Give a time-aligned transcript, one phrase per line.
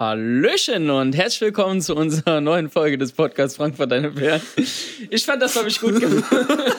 [0.00, 4.40] Hallöchen und herzlich willkommen zu unserer neuen Folge des Podcasts Frankfurt Deine Bären.
[5.10, 6.24] Ich fand, das habe ich gut gemacht.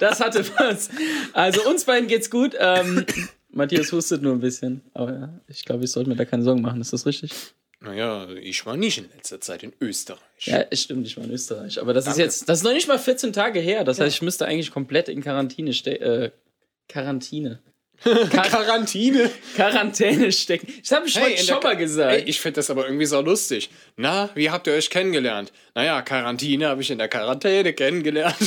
[0.00, 0.90] Das hatte was.
[1.32, 2.56] Also uns beiden geht's gut.
[2.58, 3.04] Ähm,
[3.50, 4.80] Matthias hustet nur ein bisschen.
[4.94, 6.80] Aber ja, ich glaube, ich sollte mir da keine Sorgen machen.
[6.80, 7.32] Ist das richtig?
[7.80, 10.20] Naja, ich war nicht in letzter Zeit in Österreich.
[10.40, 11.80] Ja, stimmt, ich war in Österreich.
[11.80, 12.20] Aber das Danke.
[12.20, 13.82] ist jetzt, das ist noch nicht mal 14 Tage her.
[13.82, 14.04] Das ja.
[14.04, 16.02] heißt, ich müsste eigentlich komplett in Quarantäne stecken.
[16.02, 16.30] Äh,
[16.88, 17.60] Quarantäne.
[18.30, 19.30] Quarantäne.
[19.56, 20.72] Quarantäne stecken.
[20.82, 22.12] Ich habe schon, hey, schon mal gesagt.
[22.12, 23.70] Ey, ich finde das aber irgendwie so lustig.
[23.96, 25.52] Na, wie habt ihr euch kennengelernt?
[25.74, 28.36] Naja, Quarantäne habe ich in der Quarantäne kennengelernt.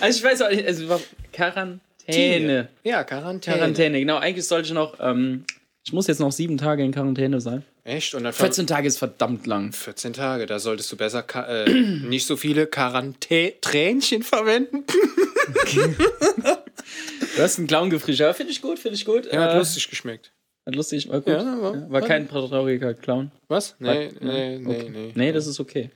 [0.00, 1.00] also ich weiß auch nicht, also
[1.32, 2.68] Quarantäne.
[2.84, 3.56] Ja, Quarantäne.
[3.56, 4.18] Quarantäne, genau.
[4.18, 5.44] Eigentlich sollte ich noch, ähm,
[5.84, 7.64] ich muss jetzt noch sieben Tage in Quarantäne sein.
[7.84, 8.14] Echt?
[8.14, 9.72] Und dann 14 Tage ist verdammt lang.
[9.72, 14.84] 14 Tage, da solltest du besser äh, nicht so viele Quarantänchen verwenden.
[17.36, 19.26] du hast einen Clown gefrischt, finde ich gut, finde ich gut.
[19.32, 20.32] Ja, hat äh, lustig geschmeckt.
[20.66, 21.32] Hat lustig, war gut.
[21.32, 23.32] Ja, war, ja, war kein trauriger Clown.
[23.48, 23.76] Was?
[23.78, 24.90] Nee, war, nee, nee, okay.
[24.90, 25.12] nee.
[25.14, 25.90] Nee, das ist okay.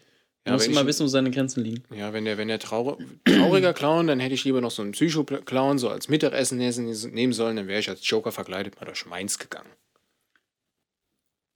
[0.46, 1.82] Ja, muss immer wissen, wo seine Grenzen liegen.
[1.92, 4.92] Ja, wenn der, wenn der traurig, trauriger Clown, dann hätte ich lieber noch so einen
[4.92, 9.38] Psycho-Clown so als Mittagessen nehmen sollen, dann wäre ich als Joker verkleidet mal durch Mainz
[9.38, 9.70] gegangen.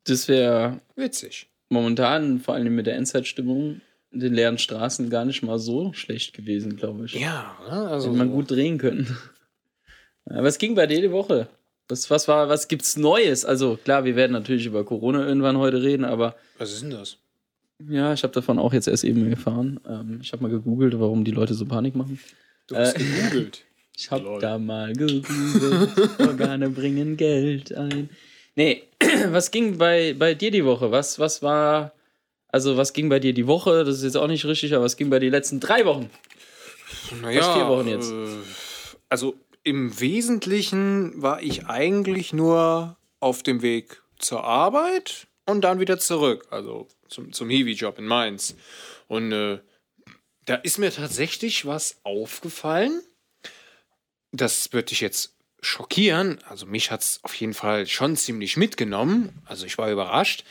[0.05, 1.50] Das wäre witzig.
[1.68, 6.33] Momentan, vor allem mit der Endzeitstimmung, in den leeren Straßen gar nicht mal so schlecht
[6.34, 7.14] gewesen, glaube ich.
[7.14, 7.88] Ja, ne?
[7.88, 8.08] also.
[8.08, 9.16] Hätte man gut drehen können.
[10.26, 11.48] Es ging bei dir die Woche.
[11.88, 13.44] Was, was, war, was gibt's Neues?
[13.44, 16.36] Also klar, wir werden natürlich über Corona irgendwann heute reden, aber.
[16.58, 17.18] Was ist denn das?
[17.88, 19.80] Ja, ich habe davon auch jetzt erst eben erfahren.
[19.88, 22.20] Ähm, ich habe mal gegoogelt, warum die Leute so Panik machen.
[22.68, 23.64] Du hast äh, gegoogelt.
[23.96, 26.20] ich habe da mal gegoogelt.
[26.20, 28.10] Organe bringen Geld ein.
[28.55, 28.84] Nee,
[29.28, 30.92] was ging bei, bei dir die Woche?
[30.92, 31.92] Was, was war,
[32.48, 33.84] also was ging bei dir die Woche?
[33.84, 36.10] Das ist jetzt auch nicht richtig, aber was ging bei dir die letzten drei Wochen?
[37.22, 38.12] Naja, Fast vier Wochen jetzt.
[38.12, 38.27] Äh,
[39.08, 45.98] also im Wesentlichen war ich eigentlich nur auf dem Weg zur Arbeit und dann wieder
[45.98, 48.56] zurück, also zum, zum Hiwi-Job in Mainz.
[49.08, 49.61] Und äh,
[50.47, 53.02] da ist mir tatsächlich was aufgefallen.
[54.33, 56.39] Das würde ich jetzt schockieren.
[56.48, 59.42] Also mich hat es auf jeden Fall schon ziemlich mitgenommen.
[59.45, 60.45] Also ich war überrascht.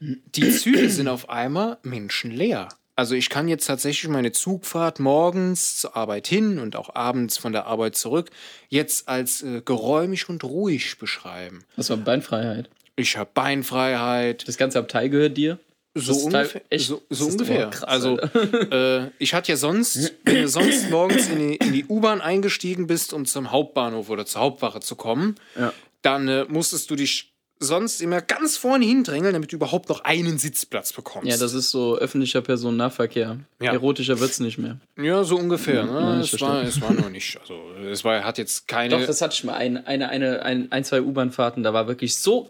[0.00, 2.68] Die Züge sind auf einmal menschenleer.
[2.98, 7.52] Also ich kann jetzt tatsächlich meine Zugfahrt morgens zur Arbeit hin und auch abends von
[7.52, 8.28] der Arbeit zurück
[8.70, 11.64] jetzt als äh, geräumig und ruhig beschreiben.
[11.76, 12.68] Was war Beinfreiheit?
[12.96, 14.48] Ich habe Beinfreiheit.
[14.48, 15.60] Das ganze Abteil gehört dir?
[15.94, 16.62] So ungefähr.
[16.76, 17.70] So, so ungefähr.
[17.70, 18.18] Krass, also,
[18.72, 22.88] äh, ich hatte ja sonst, wenn du sonst morgens in die, in die U-Bahn eingestiegen
[22.88, 25.72] bist, um zum Hauptbahnhof oder zur Hauptwache zu kommen, ja.
[26.02, 30.38] dann äh, musstest du dich sonst immer ganz vorne hindrängeln, damit du überhaupt noch einen
[30.38, 31.28] Sitzplatz bekommst.
[31.28, 33.38] Ja, das ist so öffentlicher Personennahverkehr.
[33.60, 33.72] Ja.
[33.72, 34.78] Erotischer wird es nicht mehr.
[34.96, 35.84] Ja, so ungefähr.
[35.84, 35.92] Ne?
[35.92, 37.38] Ja, es, war, es war nur nicht.
[37.40, 37.60] Also,
[37.90, 38.98] es war, hat jetzt keine.
[38.98, 39.54] Doch, das hatte ich mal.
[39.54, 42.48] Ein, eine, eine, ein, ein zwei U-Bahn-Fahrten, da war wirklich so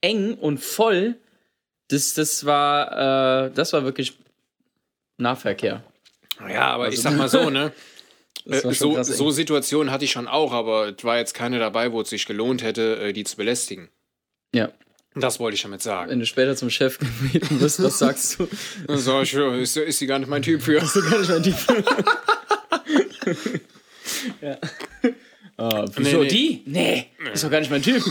[0.00, 1.16] eng und voll
[1.90, 4.16] das, das war, äh, das war wirklich
[5.18, 5.82] Nahverkehr.
[6.48, 7.72] Ja, aber also, ich sag mal so, ne?
[8.46, 12.00] Äh, so, so Situationen hatte ich schon auch, aber es war jetzt keine dabei, wo
[12.00, 13.90] es sich gelohnt hätte, äh, die zu belästigen.
[14.54, 14.72] Ja.
[15.14, 16.10] Das wollte ich damit sagen.
[16.10, 18.48] Wenn du später zum Chef gebeten wirst, was sagst du?
[18.96, 20.78] Sag ich, ist, ist sie gar nicht mein Typ für.
[20.78, 21.84] Ist sie gar nicht mein Typ für.
[24.40, 24.58] ja.
[25.58, 26.28] Oh, wieso nee, nee.
[26.28, 26.62] die?
[26.66, 28.02] Nee, nee, ist doch gar nicht mein Typ.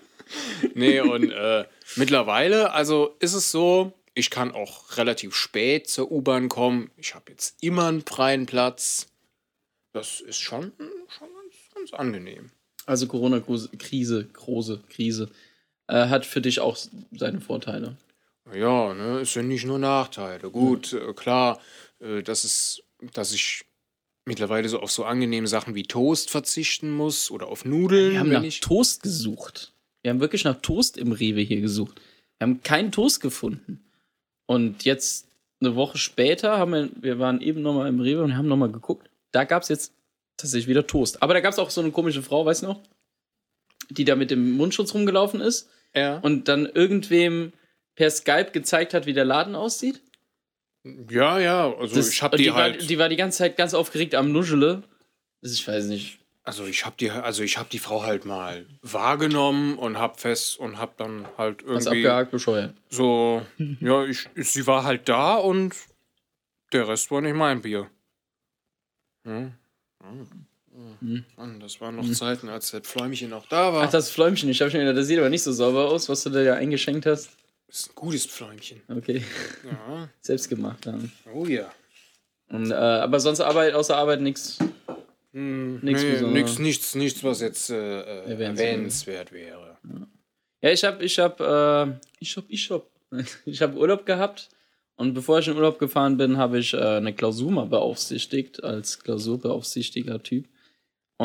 [0.74, 1.64] nee, und äh,
[1.96, 6.90] Mittlerweile, also ist es so, ich kann auch relativ spät zur U-Bahn kommen.
[6.96, 9.08] Ich habe jetzt immer einen freien Platz.
[9.92, 12.50] Das ist schon, schon ganz, ganz angenehm.
[12.86, 15.30] Also Corona-Krise, große Krise,
[15.92, 16.78] äh, hat für dich auch
[17.12, 17.96] seine Vorteile.
[18.54, 20.50] Ja, ne, es sind nicht nur Nachteile.
[20.50, 21.60] Gut, äh, klar,
[22.00, 22.82] äh, dass, es,
[23.12, 23.64] dass ich
[24.24, 28.12] mittlerweile so auf so angenehme Sachen wie Toast verzichten muss oder auf Nudeln.
[28.12, 28.60] Wir haben nach ich...
[28.60, 29.72] Toast gesucht.
[30.02, 32.00] Wir haben wirklich nach Toast im Rewe hier gesucht.
[32.38, 33.84] Wir haben keinen Toast gefunden.
[34.46, 35.28] Und jetzt
[35.60, 39.10] eine Woche später haben wir, wir waren eben nochmal im Rewe und haben nochmal geguckt.
[39.30, 39.92] Da gab es jetzt
[40.36, 41.22] tatsächlich wieder Toast.
[41.22, 42.80] Aber da gab es auch so eine komische Frau, weißt du noch?
[43.90, 45.68] Die da mit dem Mundschutz rumgelaufen ist.
[45.94, 46.18] Ja.
[46.18, 47.52] Und dann irgendwem
[47.94, 50.00] per Skype gezeigt hat, wie der Laden aussieht.
[50.84, 52.80] Ja, ja, also das, ich hab die, die halt.
[52.80, 54.82] War, die war die ganze Zeit ganz aufgeregt am Nuschele.
[55.40, 56.18] Ich weiß nicht.
[56.44, 60.58] Also ich habe die, also ich habe die Frau halt mal wahrgenommen und hab fest
[60.58, 61.76] und hab dann halt irgendwie.
[61.76, 62.74] Was abgehakt, bescheuert.
[62.88, 63.46] So,
[63.80, 65.76] ja, ich, sie war halt da und
[66.72, 67.88] der Rest war nicht mein Bier.
[69.24, 69.52] Hm?
[70.02, 70.46] Hm.
[71.00, 71.24] Hm.
[71.36, 72.14] Mann, das waren noch hm.
[72.14, 73.84] Zeiten, als das Fläumchen noch da war.
[73.84, 76.22] Ach, das Fläumchen, ich habe schon gedacht, das sieht aber nicht so sauber aus, was
[76.24, 77.30] du da ja eingeschenkt hast.
[77.66, 78.82] Das ist ein gutes Fläumchen.
[78.88, 79.24] Okay.
[79.64, 80.08] Ja.
[80.20, 81.10] Selbst gemacht dann.
[81.34, 81.72] Oh ja.
[82.48, 84.58] Und, äh, aber sonst Arbeit, außer Arbeit nichts.
[85.32, 89.78] Hm, nichts, nee, nichts, nichts, nichts, was jetzt äh, äh erwähnenswert wäre.
[90.60, 92.86] Ja, ich habe, ich habe, äh, ich habe, ich habe,
[93.46, 94.50] ich habe Urlaub gehabt
[94.96, 98.98] und bevor ich in Urlaub gefahren bin, habe ich äh, eine Klausur mal beaufsichtigt als
[98.98, 100.46] Klausurbeaufsichtiger Typ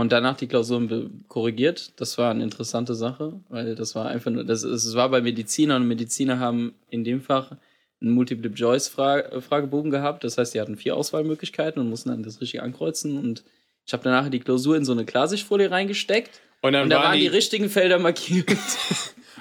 [0.02, 2.00] und danach die Klausuren korrigiert.
[2.00, 5.82] Das war eine interessante Sache, weil das war einfach nur, das, das war bei Medizinern
[5.82, 7.52] und Mediziner haben in dem Fach
[8.00, 10.24] einen Multiple-Choice-Fragebogen gehabt.
[10.24, 13.18] Das heißt, die hatten vier Auswahlmöglichkeiten und mussten dann das richtig ankreuzen.
[13.18, 13.44] Und
[13.86, 16.42] ich habe danach die Klausur in so eine Klarsichtfolie reingesteckt.
[16.62, 18.50] Und, dann und da waren die, die richtigen Felder markiert.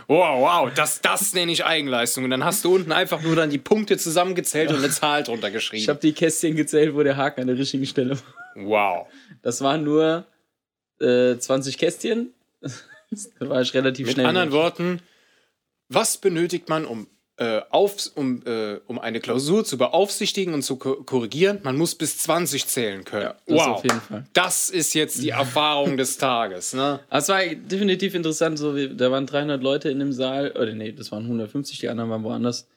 [0.08, 2.22] Wow, wow, das, das nenne ich Eigenleistung.
[2.22, 5.50] Und dann hast du unten einfach nur dann die Punkte zusammengezählt und eine Zahl drunter
[5.50, 5.82] geschrieben.
[5.82, 8.64] Ich habe die Kästchen gezählt, wo der Haken an der richtigen Stelle war.
[8.64, 9.08] Wow.
[9.42, 10.24] Das waren nur
[11.00, 12.32] äh, 20 Kästchen.
[12.60, 14.26] da war ich relativ Mit schnell.
[14.26, 15.00] Mit anderen Worten,
[15.88, 17.06] was benötigt man, um
[17.38, 21.94] äh, auf, um, äh, um eine Klausur zu beaufsichtigen und zu ko korrigieren, man muss
[21.94, 23.25] bis 20 zählen können.
[23.25, 23.82] Ja, das wow.
[24.32, 26.72] Das ist jetzt die Erfahrung des Tages.
[26.72, 27.00] Ne?
[27.10, 28.58] Es war definitiv interessant.
[28.58, 30.52] So wie, da waren 300 Leute in dem Saal.
[30.52, 32.69] Oder nee, das waren 150, die anderen waren woanders.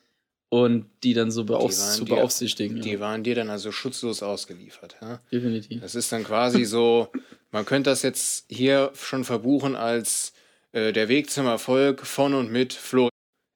[0.50, 2.82] Und die dann so beauf zu beaufsichtigen.
[2.82, 3.00] Die ja.
[3.00, 4.98] waren dir dann also schutzlos ausgeliefert.
[5.02, 5.22] Ja?
[5.32, 5.80] Definitiv.
[5.80, 7.10] Das ist dann quasi so,
[7.52, 10.34] man könnte das jetzt hier schon verbuchen als
[10.72, 13.10] äh, der Weg zum Erfolg von und mit Flo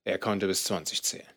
[0.06, 1.28] er konnte bis 20 zählen.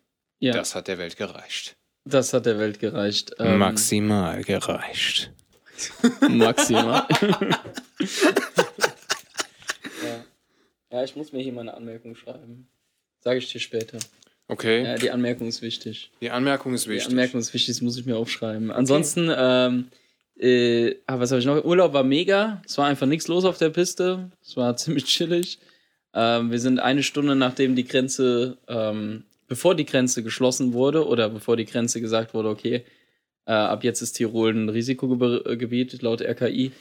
[0.41, 0.53] Ja.
[0.53, 1.77] Das hat der Welt gereicht.
[2.05, 3.33] Das hat der Welt gereicht.
[3.39, 5.33] Ähm, Maximal gereicht.
[6.29, 7.07] Maximal.
[10.03, 10.25] ja.
[10.91, 12.69] ja, ich muss mir hier mal eine Anmerkung schreiben.
[13.21, 13.99] Sage ich dir später.
[14.49, 14.85] Okay.
[14.85, 16.13] Ja, die Anmerkung ist wichtig.
[16.21, 17.09] Die Anmerkung ist wichtig.
[17.09, 18.71] Die Anmerkung ist wichtig, das muss ich mir aufschreiben.
[18.71, 18.79] Okay.
[18.79, 19.89] Ansonsten, ähm,
[20.39, 21.65] äh, ah, was habe ich noch?
[21.65, 22.63] Urlaub war mega.
[22.67, 24.31] Es war einfach nichts los auf der Piste.
[24.43, 25.59] Es war ziemlich chillig.
[26.15, 31.29] Ähm, wir sind eine Stunde nachdem die Grenze, ähm, bevor die Grenze geschlossen wurde oder
[31.29, 32.85] bevor die Grenze gesagt wurde, okay,
[33.47, 36.73] äh, ab jetzt ist Tirol ein Risikogebiet laut RKI,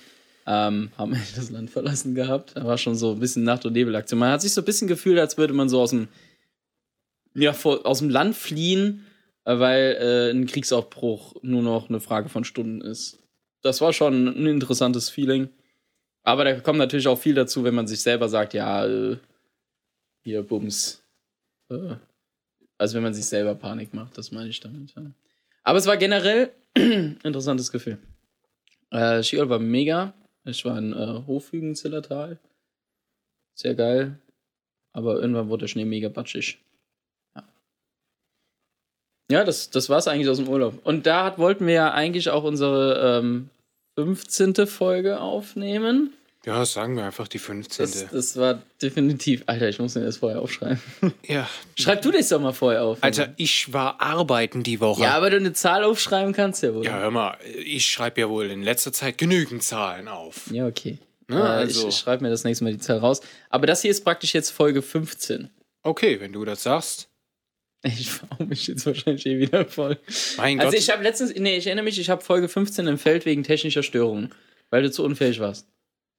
[0.47, 2.53] ähm, haben wir das Land verlassen gehabt.
[2.55, 4.19] Da war schon so ein bisschen Nacht- und Nebelaktion.
[4.19, 6.07] Man hat sich so ein bisschen gefühlt, als würde man so aus dem,
[7.33, 9.05] ja, vor, aus dem Land fliehen,
[9.45, 13.19] äh, weil äh, ein Kriegsaufbruch nur noch eine Frage von Stunden ist.
[13.65, 15.49] Das war schon ein interessantes Feeling.
[16.21, 19.17] Aber da kommt natürlich auch viel dazu, wenn man sich selber sagt, ja, äh,
[20.21, 21.01] hier, Bums.
[21.71, 21.95] Äh,
[22.77, 24.93] also wenn man sich selber Panik macht, das meine ich damit.
[24.95, 25.01] Ja.
[25.63, 27.97] Aber es war generell interessantes Gefühl.
[28.91, 30.13] Äh, Skiurlaub war mega.
[30.43, 32.37] Ich war in äh, Hofhügen-Zillertal.
[33.55, 34.19] Sehr geil.
[34.93, 36.59] Aber irgendwann wurde der Schnee mega batschig.
[37.35, 37.43] Ja,
[39.31, 40.85] ja das, das war es eigentlich aus dem Urlaub.
[40.85, 43.49] Und da hat, wollten wir ja eigentlich auch unsere ähm,
[43.95, 44.67] 15.
[44.67, 46.13] Folge aufnehmen.
[46.45, 47.85] Ja, sagen wir einfach die 15.
[47.85, 49.43] Das, das, war definitiv.
[49.47, 50.79] Alter, ich muss mir das vorher aufschreiben.
[51.27, 51.49] Ja.
[51.75, 52.99] Schreib du das doch mal vorher auf.
[53.01, 55.01] Alter, ich war arbeiten die Woche.
[55.01, 56.85] Ja, aber du eine Zahl aufschreiben kannst ja wohl.
[56.85, 60.51] Ja, hör mal, ich schreibe ja wohl in letzter Zeit genügend Zahlen auf.
[60.51, 60.99] Ja, okay.
[61.27, 61.81] Ne, also.
[61.81, 63.21] Ich, ich schreibe mir das nächste Mal die Zahl raus.
[63.49, 65.49] Aber das hier ist praktisch jetzt Folge 15.
[65.81, 67.09] Okay, wenn du das sagst.
[67.85, 69.99] Ich fahre mich jetzt wahrscheinlich eh wieder voll.
[70.37, 70.75] Mein also Gott.
[70.75, 73.43] Also ich habe letztens, nee, ich erinnere mich, ich habe Folge 15 im Feld wegen
[73.43, 74.33] technischer Störungen,
[74.71, 75.67] weil du zu unfähig warst.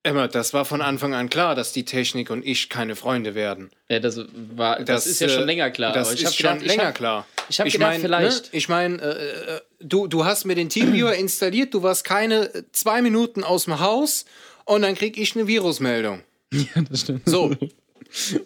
[0.04, 3.70] Emma, das war von Anfang an klar, dass die Technik und ich keine Freunde werden.
[3.88, 4.20] Ja, das
[4.54, 5.92] war, das, das ist ja schon äh, länger klar.
[5.92, 7.26] Das ist schon gedacht, länger hab, klar.
[7.48, 8.52] Ich habe gedacht, mein, vielleicht.
[8.52, 12.52] Ne, ich meine, äh, äh, du, du hast mir den Teamviewer installiert, du warst keine
[12.70, 14.26] zwei Minuten aus dem Haus
[14.64, 16.22] und dann krieg ich eine Virusmeldung.
[16.52, 17.28] Ja, das stimmt.
[17.28, 17.56] So.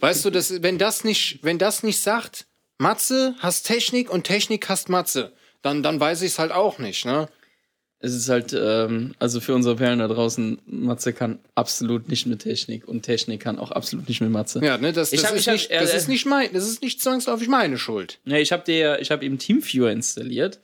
[0.00, 2.46] weißt du, das, wenn das nicht, wenn das nicht sagt,
[2.80, 7.04] Matze hast Technik und Technik hast Matze, dann, dann weiß ich es halt auch nicht,
[7.04, 7.28] ne?
[8.02, 12.40] Es ist halt, ähm, also für unsere Perlen da draußen, Matze kann absolut nicht mit
[12.40, 14.64] Technik und Technik kann auch absolut nicht mit Matze.
[14.64, 16.80] Ja, ne, das, das, hab, ist, hab, nicht, das äh, ist nicht mein, das ist
[16.80, 18.18] nicht zwangsläufig meine Schuld.
[18.24, 20.60] Ja, ich habe dir, ich habe ihm Teamviewer installiert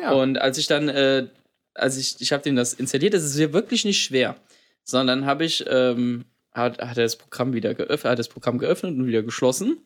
[0.00, 0.12] ja.
[0.12, 1.26] und als ich dann, äh,
[1.74, 4.36] als ich, ich habe ihm das installiert, das ist ja wirklich nicht schwer,
[4.84, 8.96] sondern habe ich, ähm, hat, hat er das Programm wieder geöffnet, hat das Programm geöffnet
[8.96, 9.82] und wieder geschlossen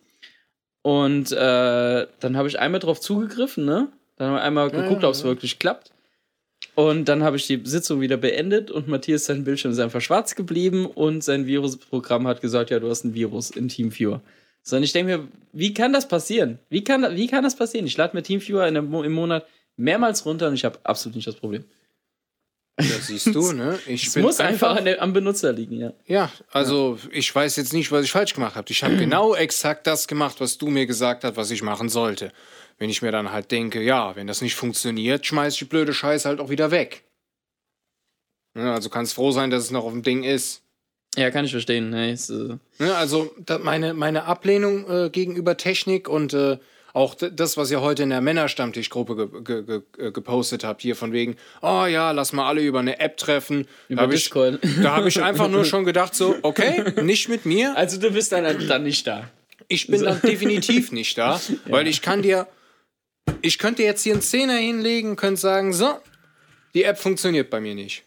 [0.83, 3.89] und äh, dann habe ich einmal drauf zugegriffen, ne?
[4.17, 5.91] Dann haben wir einmal geguckt, ja, ob es wirklich klappt.
[6.75, 10.35] Und dann habe ich die Sitzung wieder beendet und Matthias, sein Bildschirm ist einfach schwarz
[10.35, 14.23] geblieben und sein Virusprogramm hat gesagt, ja, du hast ein Virus in TeamViewer.
[14.63, 16.59] So, und ich denke mir, wie kann das passieren?
[16.71, 17.87] Wie kann, wie kann das passieren?
[17.87, 19.47] Ich lade mir TeamViewer in der, im Monat
[19.77, 21.65] mehrmals runter und ich habe absolut nicht das Problem.
[22.83, 23.79] Ja, siehst du, ne?
[23.87, 25.93] Ich es muss einfach, einfach der, am Benutzer liegen, ja.
[26.07, 27.09] Ja, also ja.
[27.13, 28.71] ich weiß jetzt nicht, was ich falsch gemacht habe.
[28.71, 32.33] Ich habe genau exakt das gemacht, was du mir gesagt hast, was ich machen sollte.
[32.79, 35.95] Wenn ich mir dann halt denke, ja, wenn das nicht funktioniert, schmeiß ich die blöde
[35.95, 37.05] Scheiße halt auch wieder weg.
[38.57, 40.63] Ja, also kannst froh sein, dass es noch auf dem Ding ist.
[41.17, 41.91] Ja, kann ich verstehen.
[41.91, 46.59] Nee, ist, äh ja, also meine, meine Ablehnung äh, gegenüber Technik und äh,
[46.93, 49.63] auch das, was ihr heute in der Männerstammtischgruppe ge ge
[49.97, 53.17] ge äh, gepostet habt, hier von wegen, oh ja, lass mal alle über eine App
[53.17, 53.67] treffen.
[53.89, 54.59] Über da Discord.
[54.63, 57.77] Ich, da habe ich einfach nur schon gedacht, so, okay, nicht mit mir.
[57.77, 59.29] Also du bist dann, dann nicht da.
[59.69, 62.47] Ich bin dann definitiv nicht da, weil ich kann dir,
[63.41, 65.95] ich könnte jetzt hier einen Zehner hinlegen, könnte sagen, so,
[66.75, 68.05] die App funktioniert bei mir nicht.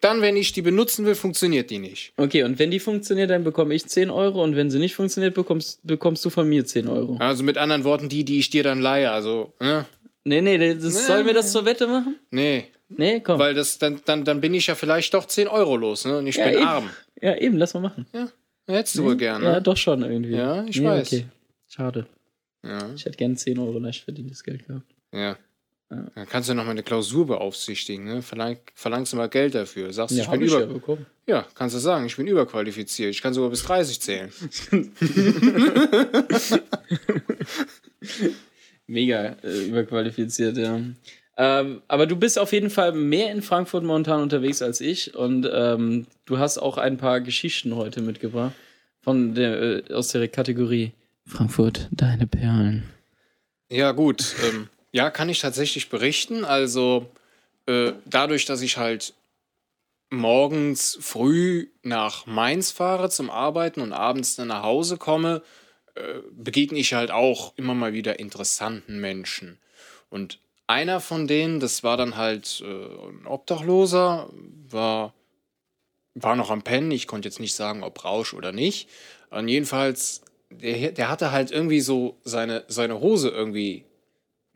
[0.00, 2.12] Dann, wenn ich die benutzen will, funktioniert die nicht.
[2.16, 5.34] Okay, und wenn die funktioniert, dann bekomme ich 10 Euro und wenn sie nicht funktioniert,
[5.34, 7.16] bekommst, bekommst du von mir 10 Euro.
[7.18, 9.86] Also mit anderen Worten, die, die ich dir dann leihe, also, ne?
[10.24, 10.90] Nee, nee, das, nee.
[10.90, 12.16] sollen wir das zur Wette machen?
[12.30, 12.64] Nee.
[12.88, 13.38] Nee, komm.
[13.38, 16.18] Weil das, dann, dann, dann bin ich ja vielleicht doch 10 Euro los, ne?
[16.18, 16.66] Und ich ja, bin eben.
[16.66, 16.90] arm.
[17.20, 18.06] Ja, eben, lass mal machen.
[18.12, 18.28] Ja.
[18.68, 19.08] Hättest du nee?
[19.08, 19.44] wohl gerne.
[19.44, 20.36] Ja, doch schon irgendwie.
[20.36, 21.12] Ja, ich nee, weiß.
[21.12, 21.26] Okay.
[21.68, 22.06] Schade.
[22.64, 22.90] Ja.
[22.94, 24.86] Ich hätte gerne 10 Euro leicht verdientes Geld gehabt.
[25.12, 25.36] Ja.
[25.90, 26.04] Ja.
[26.14, 28.22] Dann kannst du noch mal eine Klausur beaufsichtigen, ne?
[28.22, 29.92] Verlang, verlangst du mal Geld dafür.
[29.92, 30.60] Sagst, ja, ich bin ich über.
[30.60, 31.06] Ja, bekommen.
[31.26, 33.10] ja, kannst du sagen, ich bin überqualifiziert.
[33.10, 34.32] Ich kann sogar bis 30 zählen.
[38.88, 40.80] Mega äh, überqualifiziert, ja.
[41.38, 45.46] Ähm, aber du bist auf jeden Fall mehr in Frankfurt momentan unterwegs als ich und
[45.52, 48.54] ähm, du hast auch ein paar Geschichten heute mitgebracht
[49.02, 50.92] von der, äh, aus der Kategorie
[51.26, 52.84] Frankfurt, deine Perlen.
[53.68, 54.34] Ja, gut.
[54.48, 56.44] Ähm, ja, kann ich tatsächlich berichten.
[56.44, 57.06] Also,
[57.66, 59.14] äh, dadurch, dass ich halt
[60.10, 65.42] morgens früh nach Mainz fahre zum Arbeiten und abends dann nach Hause komme,
[65.94, 69.58] äh, begegne ich halt auch immer mal wieder interessanten Menschen.
[70.10, 74.30] Und einer von denen, das war dann halt äh, ein Obdachloser,
[74.68, 75.14] war,
[76.14, 76.90] war noch am Pennen.
[76.90, 78.88] Ich konnte jetzt nicht sagen, ob Rausch oder nicht.
[79.30, 83.84] Und jedenfalls, der, der hatte halt irgendwie so seine, seine Hose irgendwie,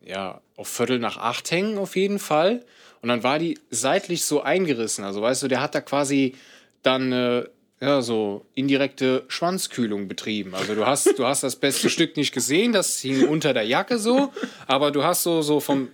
[0.04, 2.64] ja, auf Viertel nach acht hängen auf jeden Fall.
[3.02, 5.04] Und dann war die seitlich so eingerissen.
[5.04, 6.35] Also weißt du, der hat da quasi
[6.83, 7.45] dann äh,
[7.80, 10.54] ja, so indirekte Schwanzkühlung betrieben.
[10.54, 13.99] Also du hast, du hast das beste Stück nicht gesehen, das hing unter der Jacke
[13.99, 14.33] so,
[14.66, 15.88] aber du hast so, so vom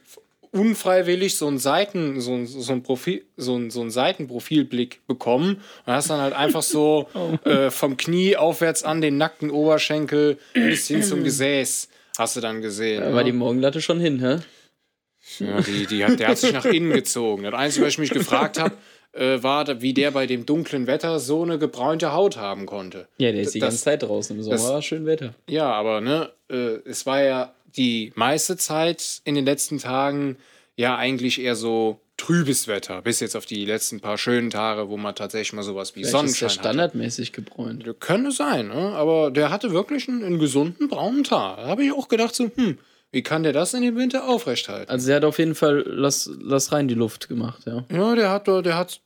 [0.51, 5.61] unfreiwillig so ein Seiten, so ein, so ein Profil, so ein, so ein Seitenprofilblick bekommen
[5.85, 7.49] und hast dann halt einfach so oh.
[7.49, 12.63] äh, vom Knie aufwärts an den nackten Oberschenkel bis hin zum Gesäß hast du dann
[12.63, 13.03] gesehen.
[13.03, 14.39] Da war die Morgenlatte schon hin, hä?
[15.39, 17.43] Ja, die, die hat, der hat sich nach innen gezogen.
[17.43, 18.77] Das Einzige, was ich mich gefragt habe,
[19.13, 23.09] äh, war, wie der bei dem dunklen Wetter so eine gebräunte Haut haben konnte.
[23.19, 25.35] Ja, der ist die das, ganze Zeit draußen im Sommer, das, war schön Wetter.
[25.49, 30.37] Ja, aber ne, äh, es war ja die meiste Zeit in den letzten Tagen
[30.77, 34.97] ja eigentlich eher so trübes Wetter, bis jetzt auf die letzten paar schönen Tage, wo
[34.97, 37.43] man tatsächlich mal sowas wie Vielleicht Sonnenschein ist der standardmäßig hatte.
[37.43, 38.01] gebräunt.
[38.01, 38.93] Könnte sein, ne?
[38.95, 41.59] aber der hatte wirklich einen, einen gesunden braunen Tag.
[41.59, 42.79] Da habe ich auch gedacht so, hm,
[43.13, 44.91] wie kann der das in dem Winter aufrechthalten?
[44.91, 47.85] Also er hat auf jeden Fall lass, lass rein die Luft gemacht, ja.
[47.91, 49.01] Ja, der hat, der hat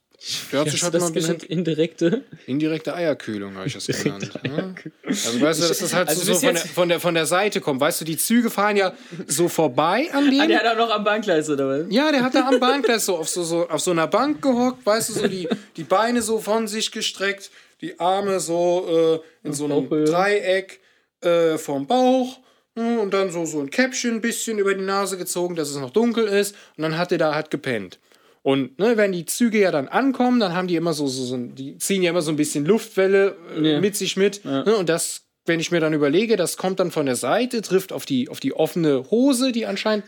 [0.53, 1.37] der hat sich halt mal ein bisschen.
[1.37, 2.25] Indirekte?
[2.47, 4.31] Indirekte Eierkühlung habe ich das genannt.
[4.45, 4.75] Ja?
[5.07, 7.61] Also weißt du, dass das halt also so, von, der, von, der, von der Seite
[7.63, 7.81] kommt.
[7.81, 8.93] Weißt du, die Züge fahren ja
[9.27, 10.41] so vorbei an dem.
[10.41, 11.87] Ah, der hat auch noch am Bankgleis, oder was?
[11.89, 14.85] Ja, der hat da am Bankgleis so auf so, so, auf so einer Bank gehockt,
[14.85, 17.51] weißt du, so die, die Beine so von sich gestreckt,
[17.81, 20.81] die Arme so äh, in so einem Dreieck
[21.23, 22.41] äh, vom Bauch
[22.77, 25.77] hm, und dann so, so ein Käppchen ein bisschen über die Nase gezogen, dass es
[25.77, 27.99] noch dunkel ist und dann hat er da halt gepennt.
[28.43, 31.37] Und ne, wenn die Züge ja dann ankommen, dann haben die immer so, so, so
[31.37, 33.81] die ziehen ja immer so ein bisschen Luftwelle äh, ja.
[33.81, 34.43] mit sich mit.
[34.45, 34.65] Ja.
[34.65, 37.93] Ne, und das, wenn ich mir dann überlege, das kommt dann von der Seite, trifft
[37.93, 40.05] auf die, auf die offene Hose, die anscheinend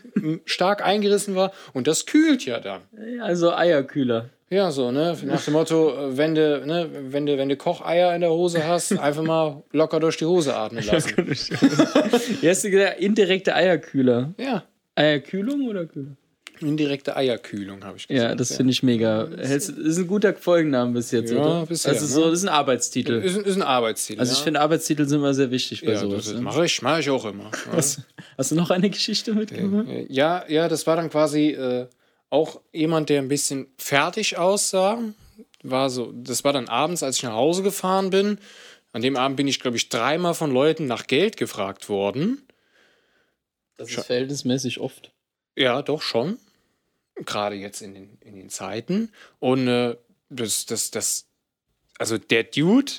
[0.46, 1.52] stark eingerissen war.
[1.74, 2.82] Und das kühlt ja dann.
[3.20, 4.30] Also Eierkühler.
[4.52, 5.16] Ja, so, ne?
[5.24, 8.66] Nach dem Motto, äh, wenn du, ne, wenn du, wenn du Kocheier in der Hose
[8.66, 11.16] hast, einfach mal locker durch die Hose atmen lassen.
[11.16, 13.00] Wie hast du gesagt?
[13.00, 14.34] Indirekte Eierkühler.
[14.38, 14.64] Ja.
[14.94, 16.16] Eierkühlung oder Kühler?
[16.66, 18.31] Indirekte Eierkühlung, habe ich gesagt.
[18.31, 19.25] Ja, das finde ich mega.
[19.25, 21.66] Das ist ein guter Folgenname bis jetzt, ja, oder?
[21.66, 23.14] Bisher, also so, das ist ein Arbeitstitel.
[23.14, 24.21] Ist, ist ein Arbeitstitel.
[24.21, 26.25] Also ich finde, Arbeitstitel sind immer sehr wichtig bei ja, sowas.
[26.25, 27.50] Das, das mache ich, mach ich auch immer.
[27.73, 28.02] hast,
[28.38, 29.87] hast, du noch eine Geschichte mitgebracht?
[30.09, 31.87] Ja, ja, das war dann quasi äh,
[32.31, 34.99] auch jemand, der ein bisschen fertig aussah.
[35.62, 38.38] War so, das war dann abends, als ich nach Hause gefahren bin.
[38.92, 42.42] An dem Abend bin ich, glaube ich, dreimal von Leuten nach Geld gefragt worden.
[43.76, 45.12] Das ist verhältnismäßig oft.
[45.57, 46.38] Ja, doch schon
[47.16, 49.11] gerade jetzt in den, in den Zeiten.
[49.38, 49.97] Und äh,
[50.28, 51.26] das, das, das,
[51.99, 52.92] also der Dude,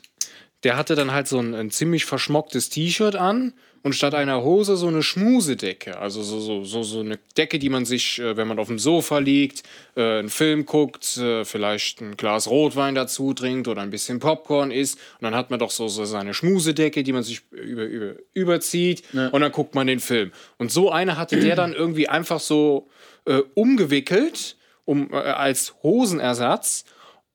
[0.64, 4.78] der hatte dann halt so ein, ein ziemlich verschmocktes T-Shirt an und statt einer Hose
[4.78, 6.00] so eine Schmusedecke.
[6.00, 8.80] Also so, so, so, so eine Decke, die man sich, äh, wenn man auf dem
[8.80, 9.64] Sofa liegt,
[9.96, 14.72] äh, einen Film guckt, äh, vielleicht ein Glas Rotwein dazu trinkt oder ein bisschen Popcorn
[14.72, 14.98] isst.
[15.20, 19.04] Und dann hat man doch so, so seine Schmusedecke, die man sich über, über, überzieht
[19.12, 19.28] ja.
[19.28, 20.32] und dann guckt man den Film.
[20.58, 22.88] Und so eine hatte der dann irgendwie einfach so
[23.26, 26.86] äh, umgewickelt um, äh, als Hosenersatz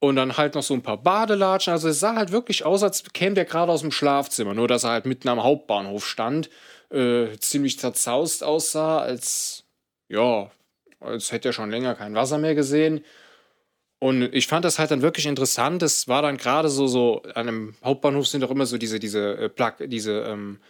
[0.00, 1.72] und dann halt noch so ein paar Badelatschen.
[1.72, 4.84] Also es sah halt wirklich aus, als käme der gerade aus dem Schlafzimmer, nur dass
[4.84, 6.50] er halt mitten am Hauptbahnhof stand,
[6.90, 9.64] äh, ziemlich zerzaust aussah, als
[10.08, 10.50] ja,
[11.00, 13.04] als hätte er schon länger kein Wasser mehr gesehen.
[14.00, 15.82] Und ich fand das halt dann wirklich interessant.
[15.82, 19.36] Das war dann gerade so, so, an einem Hauptbahnhof sind doch immer so diese, diese,
[19.36, 20.60] äh, Plak diese ähm,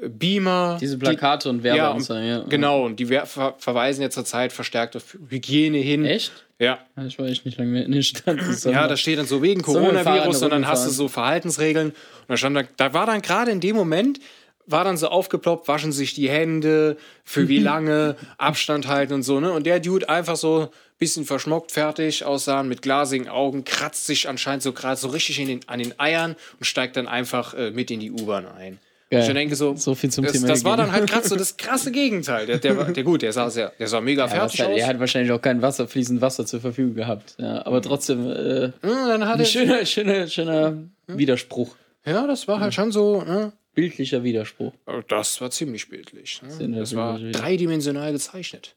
[0.00, 0.78] Beamer.
[0.80, 2.44] Diese Plakate die, und Werbe ja, und ja.
[2.48, 6.04] Genau, und die ver verweisen ja zurzeit verstärkt auf Hygiene hin.
[6.04, 6.32] Echt?
[6.58, 6.78] Ja.
[6.96, 8.40] ja ich war echt nicht lange mehr in den Stand.
[8.64, 11.88] Ja, da steht dann so wegen Coronavirus und dann hast du so Verhaltensregeln.
[11.88, 11.94] Und
[12.28, 14.20] da stand da, da war dann gerade in dem Moment,
[14.66, 19.40] war dann so aufgeploppt, waschen sich die Hände, für wie lange, Abstand halten und so,
[19.40, 19.50] ne?
[19.52, 24.62] Und der Dude einfach so bisschen verschmockt fertig aussahen, mit glasigen Augen, kratzt sich anscheinend
[24.62, 27.90] so gerade so richtig in den, an den Eiern und steigt dann einfach äh, mit
[27.90, 28.78] in die U-Bahn ein.
[29.10, 29.22] Geil.
[29.26, 31.56] Ich denke so, so viel zum das, Thema das war dann halt gerade so das
[31.56, 32.44] krasse Gegenteil.
[32.46, 34.78] Der, der, der gut, der sah sehr, der sah mega Ja, fertig aus.
[34.78, 37.34] er hat wahrscheinlich auch kein Wasser, fließend Wasser zur Verfügung gehabt.
[37.38, 41.74] Ja, aber trotzdem äh, Ja, dann hat ein er, schöner, schöner, schöner Widerspruch.
[42.04, 43.52] ja, das war halt schon so, ne?
[43.74, 44.72] Bildlicher Widerspruch.
[44.86, 46.42] Oh, Das war ziemlich bildlich.
[46.58, 46.76] Ne?
[46.78, 48.74] Das war dreidimensional gezeichnet.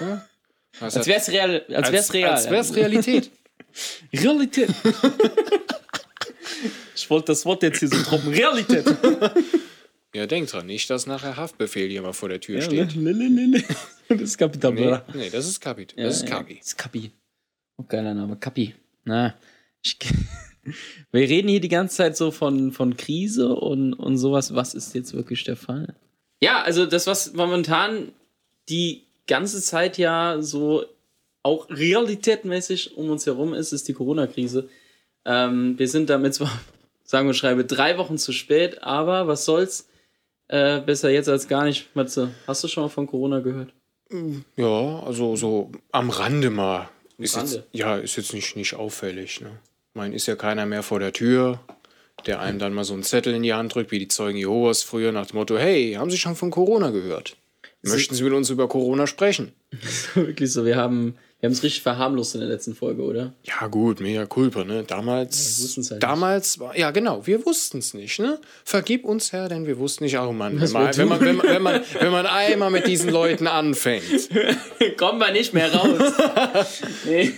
[0.00, 0.24] Ja?
[0.78, 1.62] Das Als hat- wär's real.
[1.74, 2.30] Als wär's real.
[2.32, 3.30] Als wär's Realität.
[4.12, 4.68] Realität.
[7.06, 8.32] ich wollte das Wort jetzt hier so droppen.
[8.32, 8.84] Realität.
[10.12, 12.96] ja, denk dran, nicht, dass nachher Haftbefehl hier mal vor der Tür Ja, steht.
[12.96, 13.62] lelelele.
[14.08, 15.04] das ist Kapital, Nee, Bruder.
[15.14, 15.86] nee, das ist Kapi.
[15.94, 16.56] Ja, Das ist ja, Kapi.
[16.58, 17.12] Das ist Kapi.
[17.78, 18.36] Oh, geiler Name.
[18.36, 18.74] Kapi.
[19.04, 19.34] Na,
[19.84, 19.96] ich,
[21.12, 24.52] wir reden hier die ganze Zeit so von, von Krise und, und sowas.
[24.54, 25.94] Was ist jetzt wirklich der Fall?
[26.42, 28.10] Ja, also das, was momentan
[28.68, 30.84] die ganze Zeit ja so
[31.44, 34.68] auch realitätmäßig um uns herum ist, ist die Corona-Krise.
[35.24, 36.50] Ähm, wir sind damit zwar,
[37.06, 39.88] sagen wir schreibe, drei Wochen zu spät, aber was soll's?
[40.48, 41.94] Äh, besser jetzt als gar nicht.
[41.96, 43.72] Matze, hast du schon mal von Corona gehört?
[44.56, 46.88] Ja, also so am Rande mal.
[47.18, 47.54] Ist Rande?
[47.54, 49.40] Jetzt, ja, ist jetzt nicht, nicht auffällig.
[49.40, 49.50] Ne?
[49.88, 51.60] Ich meine, ist ja keiner mehr vor der Tür,
[52.26, 54.82] der einem dann mal so einen Zettel in die Hand drückt, wie die Zeugen Jehovas
[54.82, 57.36] früher nach dem Motto: Hey, haben Sie schon von Corona gehört?
[57.82, 59.52] Möchten Sie mit uns über Corona sprechen?
[60.14, 63.32] Wirklich so, wir haben wir haben es richtig verharmlost in der letzten Folge, oder?
[63.44, 64.82] Ja, gut, mega culpa, ne?
[64.84, 65.58] Damals.
[65.58, 66.76] wir wussten's halt damals war.
[66.76, 68.40] Ja, genau, wir wussten es nicht, ne?
[68.64, 71.36] Vergib uns, Herr, denn wir wussten nicht, oh Mann, wenn man, wir wenn, man, wenn,
[71.36, 74.02] man, wenn, man, wenn man einmal mit diesen Leuten anfängt.
[74.96, 76.12] Kommen wir nicht mehr raus.
[77.06, 77.32] nee.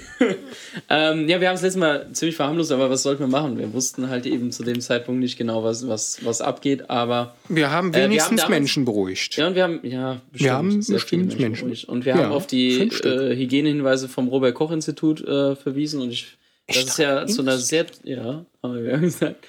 [0.89, 3.59] ähm, ja, wir haben es letztes Mal ziemlich verharmlost, aber was sollten wir machen?
[3.59, 7.71] Wir wussten halt eben zu dem Zeitpunkt nicht genau, was, was, was abgeht, aber Wir
[7.71, 9.37] haben wir haben wenigstens damals- Menschen beruhigt.
[9.37, 11.69] ja, und wir haben, ja, bestimmt, haben sehr viele bestimmt Menschen.
[11.69, 11.89] ruhig.
[11.89, 16.77] Und wir Ja, haben auf die äh, Hygienehinweise vom Robert-Koch-Institut äh, verwiesen und ich, das
[16.77, 19.45] ist ja zu einer sehr, ja, haben wir gesagt,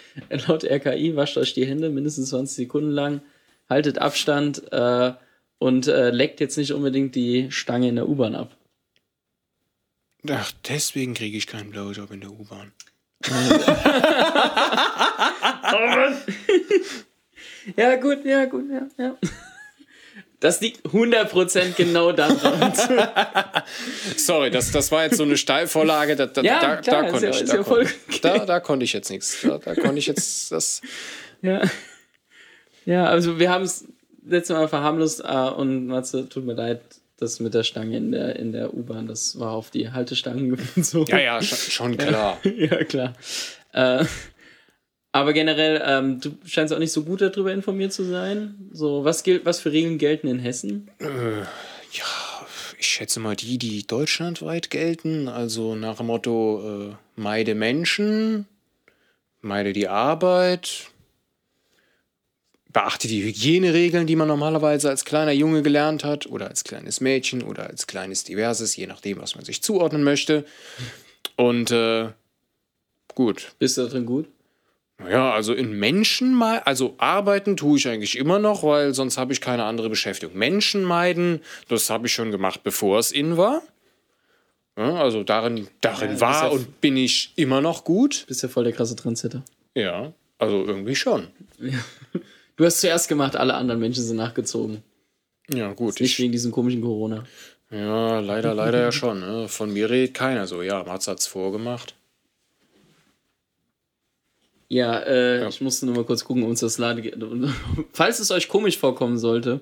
[0.48, 3.22] laut RKI, wascht euch die Hände mindestens 20 Sekunden lang,
[3.70, 5.14] haltet Abstand äh,
[5.60, 8.58] und äh, leckt jetzt nicht unbedingt die Stange in der U-Bahn ab.
[10.28, 12.72] Ach, deswegen kriege ich keinen Blowjob in der U-Bahn.
[17.76, 19.18] Ja, gut, ja, gut, ja, ja.
[20.40, 22.74] Das liegt 100% genau daran.
[24.16, 26.16] Sorry, das, das war jetzt so eine Steilvorlage.
[26.16, 28.20] Da, da, Ja, da, klar, da, konnte ja- ich, da, ja konnte, okay.
[28.22, 29.38] da, da konnte ich jetzt nichts.
[29.44, 30.82] Da, da konnte ich jetzt das.
[31.42, 31.62] ja.
[32.86, 33.86] ja, also wir haben es
[34.26, 36.82] letztes Mal verharmlost äh, und Matze, tut mir leid,
[37.18, 41.04] das mit der Stange in der, in der U-Bahn, das war auf die Haltestangen so.
[41.06, 42.40] Ja, ja, schon, schon klar.
[42.44, 43.14] ja, klar.
[43.74, 44.06] Äh,
[45.12, 48.70] aber generell, ähm, du scheinst auch nicht so gut darüber informiert zu sein.
[48.72, 50.90] So, was gilt, was für Regeln gelten in Hessen?
[51.00, 55.28] Ja, ich schätze mal die, die deutschlandweit gelten.
[55.28, 58.46] Also nach dem Motto: äh, meide Menschen,
[59.42, 60.92] meide die Arbeit,
[62.72, 67.42] beachte die Hygieneregeln, die man normalerweise als kleiner Junge gelernt hat oder als kleines Mädchen
[67.42, 70.46] oder als kleines Diverses, je nachdem, was man sich zuordnen möchte.
[71.36, 72.10] Und äh,
[73.16, 73.54] gut.
[73.58, 74.28] Bist du da drin gut?
[75.08, 79.32] Ja, also in Menschen mal, also arbeiten tue ich eigentlich immer noch, weil sonst habe
[79.32, 80.38] ich keine andere Beschäftigung.
[80.38, 83.62] Menschen meiden, das habe ich schon gemacht, bevor es in war.
[84.78, 88.26] Ja, also darin, darin Ja, war ja- und bin ich immer noch gut.
[88.28, 89.44] Bist ja voll der krasse Trendsetter.
[89.76, 91.28] Ja, also irgendwie schon.
[92.58, 94.84] Du hast zuerst gemacht, alle anderen Menschen sind nachgezogen.
[95.50, 96.00] Ja, gut.
[96.00, 97.24] Nicht Ich, wegen diesem komischen Corona.
[97.72, 99.20] ja, leider, leider ja schon.
[99.22, 99.48] Ne?
[99.48, 100.62] Von mir redet keiner so.
[100.62, 101.96] Ja, Mats hat's vorgemacht.
[104.70, 105.48] Ja, äh, Ja.
[105.50, 107.02] ich musste nur mal kurz gucken, um uns das Lade.
[107.94, 109.60] Falls es euch komisch vorkommen sollte,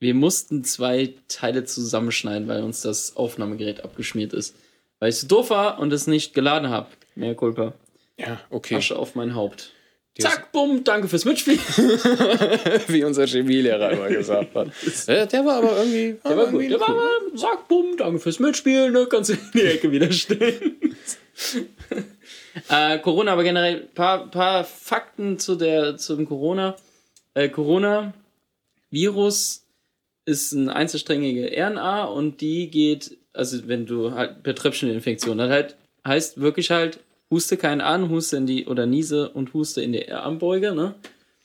[0.00, 4.56] wir mussten zwei Teile zusammenschneiden, weil uns das Aufnahmegerät abgeschmiert ist.
[4.98, 6.88] Weil ich so doof war und es nicht geladen habe.
[7.14, 7.74] Mehr Culpa.
[8.18, 8.76] Ja, okay.
[8.76, 9.70] Asche auf mein Haupt.
[10.16, 11.58] Die Zack, bumm, danke fürs Mitspielen.
[12.86, 14.68] Wie unser Chemielehrer immer gesagt hat.
[15.08, 16.16] Äh, Der war aber irgendwie.
[16.24, 16.70] Der war gut.
[16.70, 19.06] Der war mal, zack, bumm, danke fürs Mitspielen, ne?
[19.10, 20.76] Kannst du in die Ecke wieder stellen.
[22.68, 26.76] Äh, Corona, aber generell paar, paar Fakten zu der, zum Corona.
[27.34, 28.12] Äh, Corona-Virus
[30.26, 35.76] ist eine einzelsträngige RNA und die geht, also wenn du halt per Tröpfcheninfektion, hat halt
[36.06, 40.10] heißt wirklich halt, huste keinen an, huste in die, oder niese und huste in die
[40.10, 40.94] Armbeuge, ne?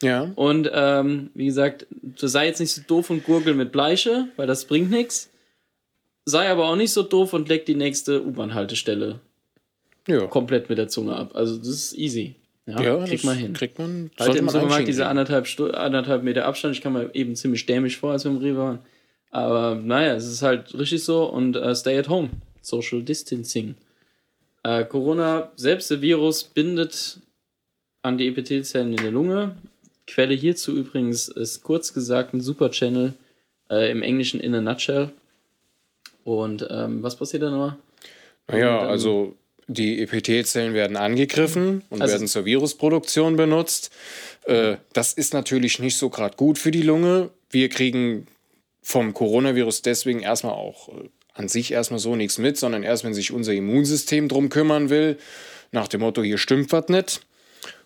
[0.01, 0.31] Ja.
[0.35, 4.47] Und ähm, wie gesagt, du sei jetzt nicht so doof und gurgel mit Bleiche, weil
[4.47, 5.29] das bringt nichts.
[6.25, 9.19] Sei aber auch nicht so doof und leck die nächste U-Bahn-Haltestelle
[10.09, 10.27] Ja.
[10.27, 11.31] komplett mit der Zunge ab.
[11.35, 12.35] Also das ist easy.
[12.65, 13.53] Ja, Ja, kriegt man hin.
[13.53, 14.11] Kriegt man.
[14.19, 16.75] Halt im Supermarkt diese anderthalb, Stu anderthalb Meter Abstand.
[16.75, 18.79] Ich kam mir eben ziemlich dämlich vor, als wir im Rewe waren.
[19.31, 22.29] Aber naja, es ist halt richtig so und äh, stay at home.
[22.61, 23.75] Social Distancing.
[24.63, 27.19] Äh, Corona, selbst der Virus bindet
[28.01, 29.55] an die Epithelzellen in der Lunge.
[30.07, 33.13] Quelle hierzu übrigens ist kurz gesagt ein Super Channel
[33.69, 35.09] äh, im Englischen in a nutshell.
[36.23, 37.77] Und ähm, was passiert da nochmal?
[38.47, 39.35] Naja, also
[39.69, 43.91] die Epithelzellen werden angegriffen und Also- werden zur Virusproduktion benutzt.
[44.45, 47.29] Äh, das ist natürlich nicht so gerade gut für die Lunge.
[47.51, 48.27] Wir kriegen
[48.81, 53.13] vom Coronavirus deswegen erstmal auch äh, an sich erstmal so nichts mit, sondern erst, wenn
[53.13, 55.17] sich unser Immunsystem drum kümmern will,
[55.71, 57.21] nach dem Motto, hier stimmt was nicht.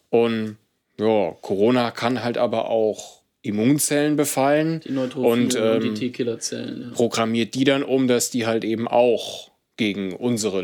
[0.09, 0.57] Und
[0.97, 6.81] ja, Corona kann halt aber auch Immunzellen befallen Die und, und, ähm, die T-Killerzellen.
[6.81, 6.95] Ja.
[6.95, 10.61] programmiert die dann um, dass die halt eben auch gegen unsere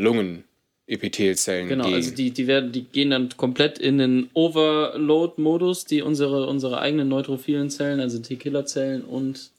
[0.90, 1.94] Lungenepithelzellen Genau, gehen.
[1.94, 7.08] also die, die werden, die gehen dann komplett in den Overload-Modus, die unsere, unsere eigenen
[7.08, 9.50] neutrophilen Zellen, also T-Killer-Zellen und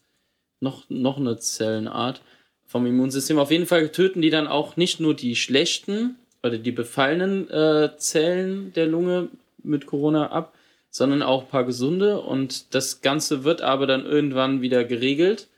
[0.60, 2.20] noch, noch eine Zellenart
[2.66, 3.38] vom Immunsystem.
[3.38, 7.90] Auf jeden Fall töten die dann auch nicht nur die schlechten oder die befallenen äh,
[7.96, 9.28] Zellen der Lunge
[9.62, 10.54] mit Corona ab,
[10.90, 15.48] sondern auch ein paar gesunde und das Ganze wird aber dann irgendwann wieder geregelt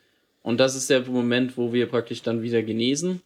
[0.43, 3.23] und das ist der Moment, wo wir praktisch dann wieder genesen.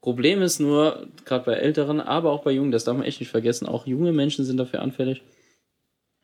[0.00, 3.28] Problem ist nur, gerade bei Älteren, aber auch bei Jungen, das darf man echt nicht
[3.28, 5.22] vergessen, auch junge Menschen sind dafür anfällig.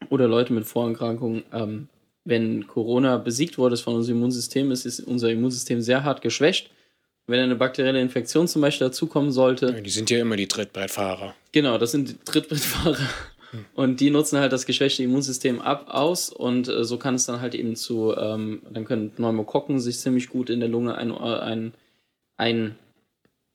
[0.09, 1.45] Oder Leute mit Vorerkrankungen.
[1.53, 1.89] Ähm,
[2.25, 6.71] wenn Corona besiegt wurde von unserem Immunsystem, ist, ist unser Immunsystem sehr hart geschwächt.
[7.27, 11.35] Wenn eine bakterielle Infektion zum Beispiel dazukommen sollte, die sind ja immer die Trittbrettfahrer.
[11.53, 12.99] Genau, das sind die Trittbrettfahrer.
[13.75, 17.41] Und die nutzen halt das geschwächte Immunsystem ab aus und äh, so kann es dann
[17.41, 21.73] halt eben zu, ähm, dann können Pneumokokken sich ziemlich gut in der Lunge ein, ein,
[22.37, 22.77] ein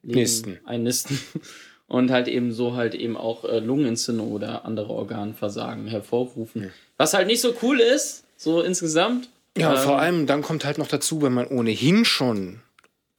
[0.03, 0.59] Nisten.
[0.65, 1.19] einnisten
[1.87, 6.71] und halt eben so halt eben auch äh, Lungenentzündung oder andere Organversagen hervorrufen.
[6.97, 9.29] Was halt nicht so cool ist, so insgesamt.
[9.57, 12.61] Ja, Ähm, vor allem dann kommt halt noch dazu, wenn man ohnehin schon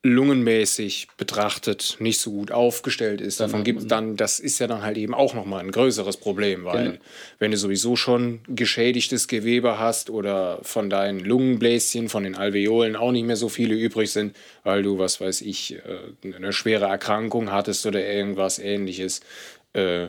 [0.05, 3.39] lungenmäßig betrachtet nicht so gut aufgestellt ist.
[3.39, 6.65] Dann Davon gibt dann, das ist ja dann halt eben auch nochmal ein größeres Problem,
[6.65, 6.99] weil Genau.
[7.39, 13.13] wenn du sowieso schon geschädigtes Gewebe hast oder von deinen Lungenbläschen, von den Alveolen auch
[13.13, 14.35] nicht mehr so viele übrig sind,
[14.65, 19.21] weil du, was weiß ich, äh, eine schwere Erkrankung hattest oder irgendwas ähnliches,
[19.73, 20.09] äh,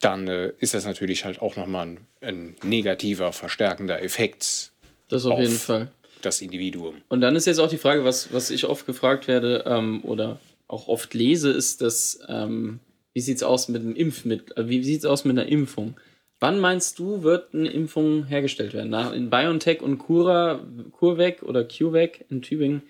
[0.00, 4.72] dann äh, ist das natürlich halt auch nochmal ein, ein negativer, verstärkender Effekt
[5.08, 5.92] Das auf auf jeden Fall.
[6.22, 6.96] Das Individuum.
[7.08, 10.40] Und dann ist jetzt auch die Frage, was, was ich oft gefragt werde ähm, oder
[10.68, 12.80] auch oft lese, ist, dass, ähm,
[13.12, 15.94] wie sieht's aus mit einem Impfmittel, äh, wie sieht's aus mit einer Impfung?
[16.40, 18.90] Wann meinst du, wird eine Impfung hergestellt werden?
[18.90, 20.60] Nach, in BioNTech und Cura,
[20.92, 22.82] CureVac oder CureVac in Tübingen,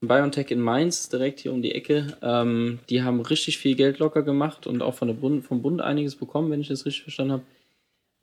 [0.00, 4.22] BioNTech in Mainz, direkt hier um die Ecke, ähm, die haben richtig viel Geld locker
[4.22, 7.32] gemacht und auch von der Bund, vom Bund einiges bekommen, wenn ich das richtig verstanden
[7.32, 7.42] habe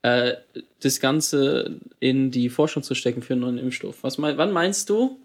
[0.02, 0.34] äh,
[0.80, 3.98] das Ganze in die Forschung zu stecken für einen neuen Impfstoff.
[4.02, 5.18] Was mein, wann meinst du,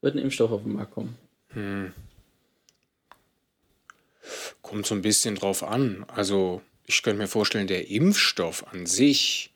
[0.00, 1.16] wird ein Impfstoff auf den Markt kommen?
[4.62, 6.04] Kommt so ein bisschen drauf an.
[6.08, 9.50] Also, ich könnte mir vorstellen, der Impfstoff an sich,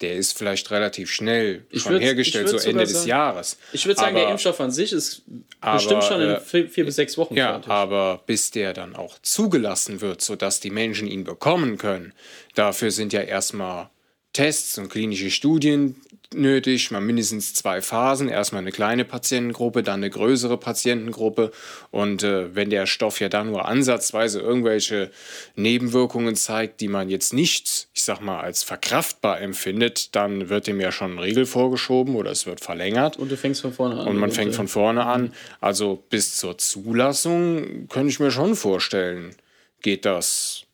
[0.00, 3.58] der ist vielleicht relativ schnell Ich schon würd- hergestellt, so Ende sogar des sagen- Jahres.
[3.72, 5.22] Ich würde sagen, Aber- der Impfstoff an sich ist
[5.60, 7.70] aber, bestimmt schon in äh, vier, vier bis sechs Wochen Ja, fertig.
[7.70, 12.12] aber bis der dann auch zugelassen wird, sodass die Menschen ihn bekommen können,
[12.54, 13.88] dafür sind ja erstmal
[14.36, 15.96] Tests und klinische Studien
[16.34, 18.28] nötig, mal mindestens zwei Phasen.
[18.28, 21.52] Erstmal eine kleine Patientengruppe, dann eine größere Patientengruppe.
[21.90, 25.10] Und äh, wenn der Stoff ja dann nur ansatzweise irgendwelche
[25.54, 30.82] Nebenwirkungen zeigt, die man jetzt nicht, ich sag mal, als verkraftbar empfindet, dann wird dem
[30.82, 33.16] ja schon ein Riegel vorgeschoben oder es wird verlängert.
[33.16, 34.06] und du fängst von vorne an.
[34.06, 35.32] Und man fängt von vorne an.
[35.62, 39.34] Also bis zur Zulassung könnte ich mir schon vorstellen,
[39.80, 40.64] geht das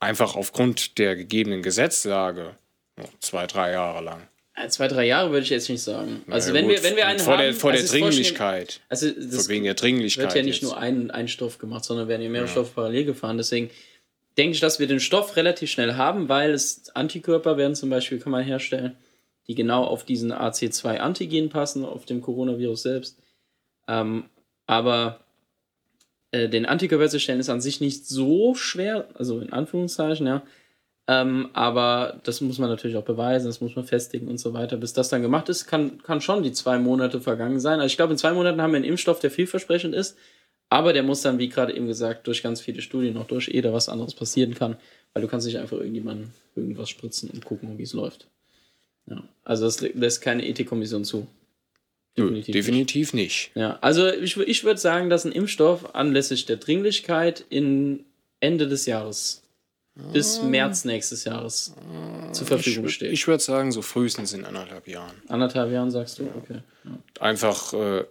[0.00, 2.56] einfach aufgrund der gegebenen Gesetzlage
[3.20, 4.22] zwei, drei Jahre lang.
[4.54, 6.22] äh, Zwei, drei Jahre würde ich jetzt nicht sagen.
[6.28, 7.42] Also Ja, wenn, gut, wir, wenn wir einen vor haben...
[7.42, 8.80] der, vor der also Dringlichkeit.
[8.88, 10.26] Also das wegen der Dringlichkeit.
[10.26, 10.70] wird ja nicht jetzt.
[10.70, 13.36] nur ein, ein Stoff gemacht, sondern werden ja mehrere Stoffe parallel gefahren.
[13.36, 13.70] Deswegen
[14.36, 18.18] denke ich, dass wir den Stoff relativ schnell haben, weil es Antikörper werden zum Beispiel,
[18.18, 18.96] kann man herstellen,
[19.46, 23.18] die genau auf diesen AC2-Antigen passen, auf dem Coronavirus selbst.
[23.88, 24.24] Ähm,
[24.66, 25.20] aber
[26.30, 30.42] äh, den Antikörper zu stellen ist an sich nicht so schwer, also in Anführungszeichen, ja.
[31.08, 34.76] Ähm, aber das muss man natürlich auch beweisen, das muss man festigen und so weiter.
[34.76, 37.80] Bis das dann gemacht ist, kann, kann schon die zwei Monate vergangen sein.
[37.80, 40.16] Also ich glaube, in zwei Monaten haben wir einen Impfstoff, der vielversprechend ist.
[40.68, 43.60] Aber der muss dann, wie gerade eben gesagt, durch ganz viele Studien noch durch, ehe
[43.60, 44.76] da was anderes passieren kann.
[45.12, 48.28] Weil du kannst nicht einfach irgendjemandem irgendwas spritzen und gucken, wie es läuft.
[49.06, 49.22] Ja.
[49.44, 51.26] Also das lässt keine Ethikkommission zu.
[52.16, 53.50] Definitiv, Definitiv nicht.
[53.54, 53.56] nicht.
[53.56, 58.04] Ja, also ich, ich würde sagen, dass ein Impfstoff anlässlich der Dringlichkeit in
[58.38, 59.41] Ende des Jahres
[59.94, 60.42] bis.
[60.42, 61.74] März nächstes Jahres
[62.32, 63.12] zur Verfügung ich, steht.
[63.12, 65.14] Ich würde sagen, so frühestens in anderthalb Jahren.
[65.28, 66.24] Anderthalb Jahren sagst du?
[66.36, 66.62] Okay.
[66.84, 66.90] Ja.
[67.20, 68.04] Einfach, äh,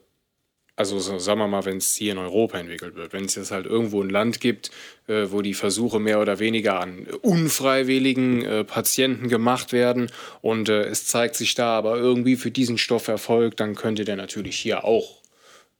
[0.75, 3.51] also so, sagen wir mal, wenn es hier in Europa entwickelt wird, wenn es jetzt
[3.51, 4.71] halt irgendwo ein Land gibt,
[5.07, 10.83] äh, wo die Versuche mehr oder weniger an unfreiwilligen äh, Patienten gemacht werden und äh,
[10.83, 14.83] es zeigt sich da aber irgendwie für diesen Stoff Erfolg, dann könnte der natürlich hier
[14.83, 15.21] auch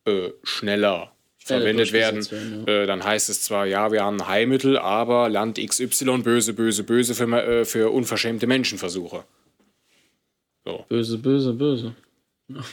[0.05, 1.11] äh, schneller
[1.43, 2.73] verwendet werden, ja.
[2.73, 6.83] Äh, dann heißt es zwar, ja, wir haben ein Heilmittel, aber Land XY böse, böse,
[6.83, 9.23] böse für, für unverschämte Menschenversuche.
[10.65, 10.85] So.
[10.87, 11.95] Böse, böse, böse.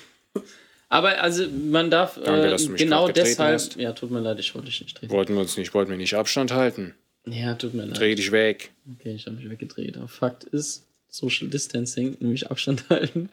[0.91, 3.55] Aber also man darf Danke, äh, genau deshalb.
[3.55, 3.77] Hast.
[3.77, 5.13] Ja, tut mir leid, ich wollte dich nicht treten.
[5.13, 6.95] Wollten wir uns nicht, wollten wir nicht Abstand halten.
[7.27, 7.99] Ja, tut mir leid.
[7.99, 8.71] Dreh dich weg.
[8.95, 9.99] Okay, ich habe mich weggedreht.
[9.99, 13.29] Aber Fakt ist, Social Distancing, nämlich Abstand halten.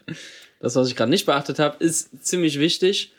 [0.59, 3.13] Das, was ich gerade nicht beachtet habe, ist ziemlich wichtig.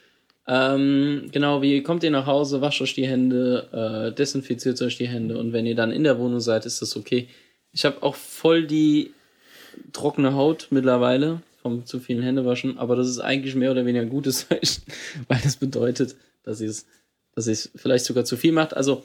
[0.49, 3.69] Ähm, genau, wie kommt ihr nach Hause, wascht euch die Hände,
[4.13, 6.97] äh, desinfiziert euch die Hände und wenn ihr dann in der Wohnung seid, ist das
[6.97, 7.29] okay.
[7.73, 9.13] Ich habe auch voll die
[9.93, 14.09] trockene Haut mittlerweile vom zu vielen Händewaschen, aber das ist eigentlich mehr oder weniger ein
[14.09, 14.83] gutes Zeichen,
[15.29, 16.87] weil das bedeutet, dass ihr es
[17.37, 18.75] dass es vielleicht sogar zu viel macht.
[18.75, 19.05] Also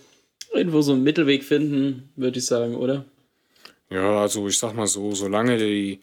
[0.51, 3.05] irgendwo so einen Mittelweg finden, würde ich sagen, oder?
[3.89, 5.99] Ja, also ich sag mal so, solange die,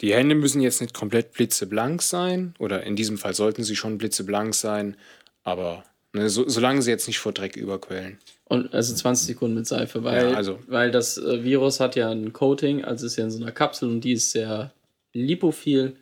[0.00, 3.98] die Hände müssen jetzt nicht komplett blitzeblank sein, oder in diesem Fall sollten sie schon
[3.98, 4.96] blitzeblank sein,
[5.42, 8.18] aber ne, so, solange sie jetzt nicht vor Dreck überquellen.
[8.44, 10.58] Und also 20 Sekunden mit Seife, weil, ja, also.
[10.68, 13.88] weil das äh, Virus hat ja ein Coating, also ist ja in so einer Kapsel
[13.90, 14.72] und die ist sehr
[15.12, 15.96] lipophil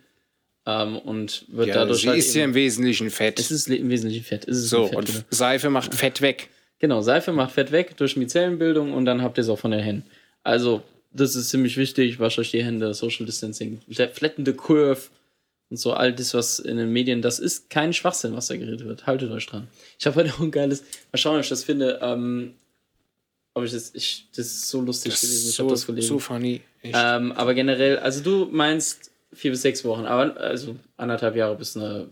[0.65, 2.01] ähm, und wird ja, dadurch.
[2.01, 3.39] Sie halt ist ja im Wesentlichen Fett.
[3.39, 4.45] Es ist im Wesentlichen Fett.
[4.47, 5.19] so, Fett, und genau.
[5.29, 6.49] Seife macht Fett weg.
[6.79, 9.79] Genau, Seife macht Fett weg durch Mizellenbildung und dann habt ihr es auch von den
[9.79, 10.05] Händen.
[10.43, 12.19] Also, das ist ziemlich wichtig.
[12.19, 13.81] Wascht euch die Hände, Social Distancing,
[14.13, 15.09] flattende Curve
[15.69, 18.85] und so all das, was in den Medien, das ist kein Schwachsinn, was da geredet
[18.85, 19.05] wird.
[19.05, 19.67] Haltet euch dran.
[19.99, 21.99] Ich habe heute auch ein geiles, mal schauen, ob ich das finde.
[22.01, 22.53] Ähm,
[23.53, 25.49] ob ich das, ich, das ist so lustig das gewesen.
[25.49, 26.07] Ich so, habe das gelesen.
[26.07, 26.61] So funny.
[26.83, 31.75] Ähm, aber generell, also du meinst vier bis sechs Wochen, aber also anderthalb Jahre, bis
[31.75, 32.07] eine,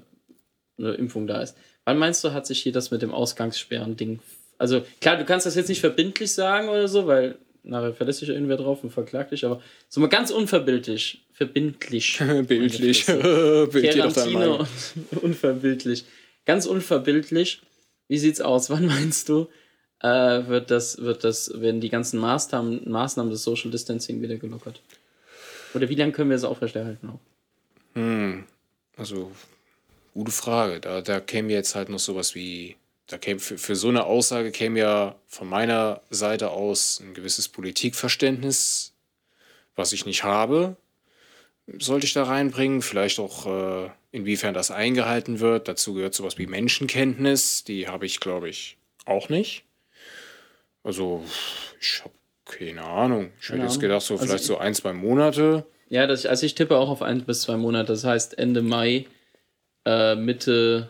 [0.79, 1.55] eine Impfung da ist.
[1.86, 4.19] Wann meinst du, hat sich hier das mit dem Ausgangssperren-Ding
[4.58, 8.30] also klar, du kannst das jetzt nicht verbindlich sagen oder so, weil nachher verlässt sich
[8.30, 12.17] irgendwer drauf und verklagt dich, aber so mal ganz unverbindlich, verbindlich.
[12.47, 13.08] Bildlich.
[13.10, 13.25] Und
[15.21, 16.06] unverbildlich.
[16.45, 17.62] Ganz unverbildlich.
[18.08, 18.69] Wie sieht's aus?
[18.69, 19.47] Wann meinst du,
[20.01, 24.82] äh, wird das, wird das, werden die ganzen Maßnahmen, Maßnahmen des Social Distancing wieder gelockert?
[25.73, 27.19] Oder wie lange können wir es aufrechterhalten auch?
[27.95, 28.45] Hm,
[28.95, 29.32] also,
[30.13, 30.80] gute Frage.
[30.80, 32.75] Da, da käme jetzt halt noch sowas wie
[33.08, 37.48] da käme für, für so eine Aussage käme ja von meiner Seite aus ein gewisses
[37.48, 38.94] Politikverständnis,
[39.76, 40.78] was ich nicht habe,
[41.80, 42.82] sollte ich da reinbringen.
[42.82, 45.68] Vielleicht auch, äh, inwiefern das eingehalten wird.
[45.68, 47.63] Dazu gehört sowas wie Menschenkenntnis.
[47.65, 49.65] Die habe ich, glaube ich, auch nicht.
[50.84, 51.24] Also,
[51.82, 52.13] ich habe
[52.46, 53.32] keine Ahnung.
[53.41, 55.65] Ich hätte jetzt gedacht, so also vielleicht so ein, zwei Monate.
[55.89, 57.88] Ja, das, also ich tippe auch auf ein bis zwei Monate.
[57.88, 59.08] Das heißt, Ende Mai,
[59.86, 60.89] äh, Mitte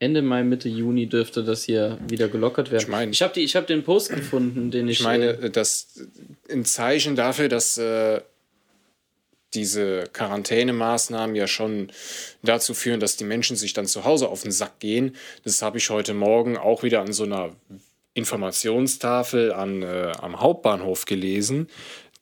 [0.00, 2.82] Ende Mai, Mitte Juni dürfte das hier wieder gelockert werden.
[2.82, 5.00] Ich, mein, ich habe hab den Post gefunden, den ich.
[5.00, 5.88] Ich meine, äh, das
[6.50, 8.22] ein Zeichen dafür, dass äh,
[9.52, 11.92] diese Quarantänemaßnahmen ja schon
[12.42, 15.16] dazu führen, dass die Menschen sich dann zu Hause auf den Sack gehen.
[15.44, 17.50] Das habe ich heute Morgen auch wieder an so einer
[18.14, 21.68] Informationstafel an, äh, am Hauptbahnhof gelesen.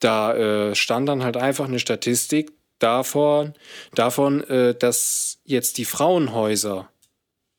[0.01, 0.35] Da
[0.71, 3.55] äh, stand dann halt einfach eine Statistik davon,
[3.95, 6.89] davon äh, dass jetzt die Frauenhäuser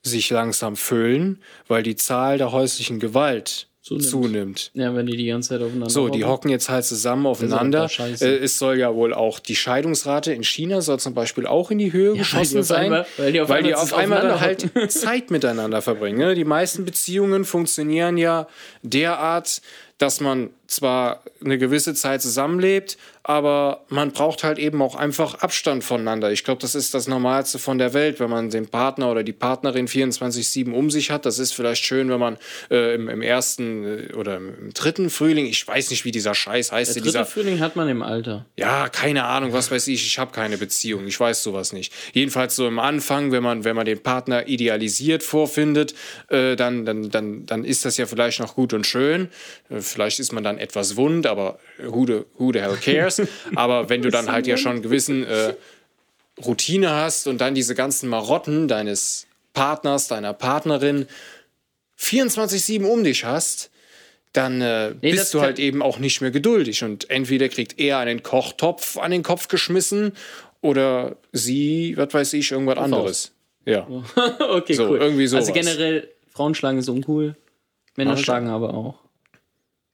[0.01, 4.09] sich langsam füllen, weil die Zahl der häuslichen Gewalt zunimmt.
[4.09, 4.71] zunimmt.
[4.73, 7.89] Ja, wenn die die ganze Zeit aufeinander So, die hocken jetzt halt zusammen aufeinander.
[7.99, 11.77] Äh, es soll ja wohl auch die Scheidungsrate in China soll zum Beispiel auch in
[11.77, 14.69] die Höhe ja, geschossen sein, einmal, weil die auf weil einmal, die auf einmal halt
[14.91, 16.17] Zeit miteinander verbringen.
[16.17, 16.35] Ne?
[16.35, 18.47] Die meisten Beziehungen funktionieren ja
[18.83, 19.62] derart,
[19.97, 25.84] dass man zwar eine gewisse Zeit zusammenlebt, aber man braucht halt eben auch einfach Abstand
[25.84, 26.32] voneinander.
[26.32, 29.34] Ich glaube, das ist das Normalste von der Welt, wenn man den Partner oder die
[29.34, 31.25] Partnerin 24-7 um sich hat.
[31.25, 32.38] Das ist vielleicht schön, wenn man
[32.71, 36.71] äh, im, im, ersten äh, oder im, dritten Frühling, ich weiß nicht, wie dieser Scheiß
[36.71, 36.95] heißt.
[36.95, 38.45] Der dritte dieser, Frühling hat man im Alter.
[38.58, 40.05] Ja, keine Ahnung, was weiß ich.
[40.05, 41.93] Ich habe keine Beziehung, ich weiß sowas nicht.
[42.13, 45.93] Jedenfalls so im Anfang, wenn man, wenn man den Partner idealisiert vorfindet,
[46.29, 49.29] äh, dann, dann, dann, dann ist das ja vielleicht noch gut und schön.
[49.69, 53.22] Äh, vielleicht ist man dann etwas wund, aber who the, who the hell cares?
[53.56, 55.54] Aber wenn du dann halt ja schon einen gewissen äh,
[56.45, 61.08] Routine hast und dann diese ganzen Marotten deines Partners, deiner Partnerin
[62.00, 63.72] 24-7 um dich hast,
[64.34, 66.84] dann äh, nee, bist du halt eben auch nicht mehr geduldig.
[66.84, 70.13] Und entweder kriegt er einen Kochtopf an den Kopf geschmissen
[70.62, 73.32] oder sie, was weiß ich, irgendwas Auf anderes.
[73.65, 73.88] Ja.
[74.50, 75.00] okay, so, cool.
[75.00, 75.50] Irgendwie sowas.
[75.50, 77.36] Also generell, Frauen schlagen ist uncool,
[77.95, 79.00] Männer schlagen aber auch.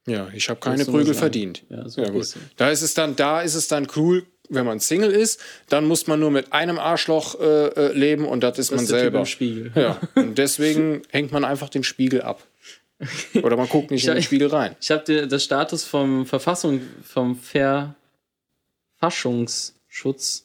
[0.07, 1.63] Ja, ich habe keine Prügel verdient.
[1.69, 2.35] Ja, so ja gut.
[2.57, 6.07] Da ist es dann, da ist es dann cool, wenn man Single ist, dann muss
[6.07, 9.19] man nur mit einem Arschloch äh, äh leben und das ist das man ist selber.
[9.19, 9.71] Typ Spiegel.
[9.75, 12.43] Ja, und deswegen hängt man einfach den Spiegel ab.
[13.41, 14.75] Oder man guckt nicht ich, in den Spiegel rein.
[14.79, 17.37] Ich habe das Status vom Verfassung, vom
[18.99, 20.44] Verfassungsschutz.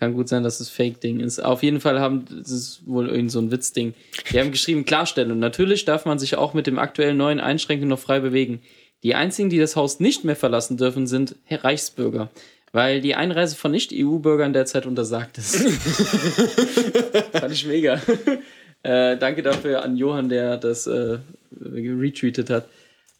[0.00, 1.38] Kann gut sein, dass es Fake-Ding ist.
[1.38, 3.94] Auf jeden Fall haben, das ist wohl irgend so ein Witzding.
[4.32, 5.38] Die haben geschrieben, Klarstellung.
[5.38, 8.62] Natürlich darf man sich auch mit dem aktuellen neuen Einschränkungen noch frei bewegen.
[9.02, 12.30] Die einzigen, die das Haus nicht mehr verlassen dürfen, sind Reichsbürger
[12.72, 15.56] weil die Einreise von Nicht-EU-Bürgern derzeit untersagt ist.
[17.32, 18.00] Fand ich mega.
[18.82, 21.18] Äh, danke dafür an Johann, der das äh,
[21.60, 22.68] retweetet hat.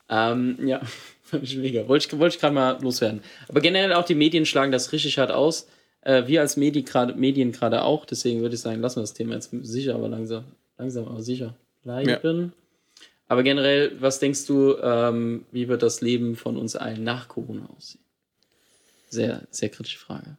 [0.09, 0.81] Ähm, ja,
[1.23, 1.87] fand ich mega.
[1.89, 3.23] Wollte ich, wollte ich gerade mal loswerden.
[3.49, 5.69] Aber generell auch die Medien schlagen das richtig hart aus.
[6.03, 8.05] Äh, wir als Medi grad, Medien gerade auch.
[8.05, 10.45] Deswegen würde ich sagen, lassen wir das Thema jetzt sicher, aber langsam,
[10.79, 12.09] langsam aber sicher bleiben.
[12.09, 12.51] Ja.
[13.29, 17.69] Aber generell, was denkst du, ähm, wie wird das Leben von uns allen nach Corona
[17.77, 18.05] aussehen?
[19.09, 20.37] Sehr, sehr kritische Frage.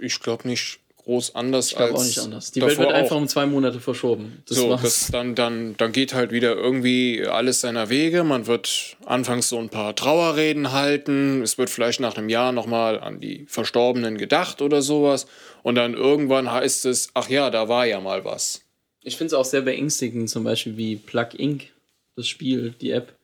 [0.00, 1.94] Ich glaube nicht groß anders ich als.
[1.94, 2.50] auch nicht anders.
[2.52, 3.20] Die Welt wird einfach auch.
[3.20, 4.42] um zwei Monate verschoben.
[4.48, 8.24] Das so, das dann, dann, dann geht halt wieder irgendwie alles seiner Wege.
[8.24, 11.42] Man wird anfangs so ein paar Trauerreden halten.
[11.42, 15.26] Es wird vielleicht nach einem Jahr nochmal an die Verstorbenen gedacht oder sowas.
[15.62, 18.62] Und dann irgendwann heißt es, ach ja, da war ja mal was.
[19.02, 21.70] Ich finde es auch sehr beängstigend, zum Beispiel wie Plug Inc.,
[22.16, 23.14] das Spiel, die App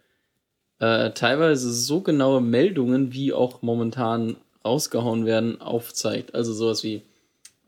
[0.80, 6.34] äh, teilweise so genaue Meldungen, wie auch momentan rausgehauen werden, aufzeigt.
[6.34, 7.02] Also sowas wie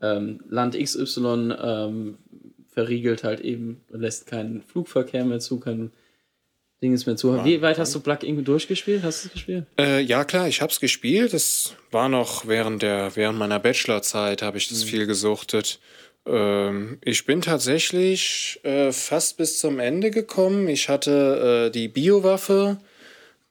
[0.03, 2.17] ähm, Land XY ähm,
[2.67, 5.91] verriegelt halt eben, lässt keinen Flugverkehr mehr zu, kein
[6.81, 7.45] Ding ist mehr zu.
[7.45, 9.03] Wie weit hast du Plug irgendwie durchgespielt?
[9.03, 9.65] Hast du es gespielt?
[9.79, 11.33] Äh, ja, klar, ich habe es gespielt.
[11.33, 14.89] Das war noch während, der, während meiner Bachelorzeit, habe ich das mhm.
[14.89, 15.79] viel gesuchtet.
[16.25, 20.67] Ähm, ich bin tatsächlich äh, fast bis zum Ende gekommen.
[20.67, 22.77] Ich hatte äh, die Biowaffe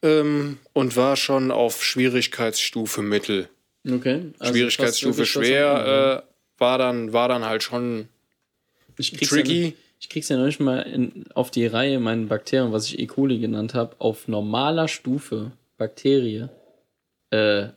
[0.02, 3.48] ähm, und war schon auf Schwierigkeitsstufe Mittel.
[3.90, 4.32] Okay.
[4.38, 6.31] Also Schwierigkeitsstufe schwer äh,
[6.62, 8.08] war, dann, war dann halt schon
[8.96, 9.64] ich tricky.
[9.66, 9.72] Ja
[10.02, 13.06] ich krieg's ja noch nicht mal in, auf die Reihe, meinen Bakterien, was ich E.
[13.06, 16.48] coli genannt habe, auf normaler Stufe Bakterie
[17.30, 17.68] äh,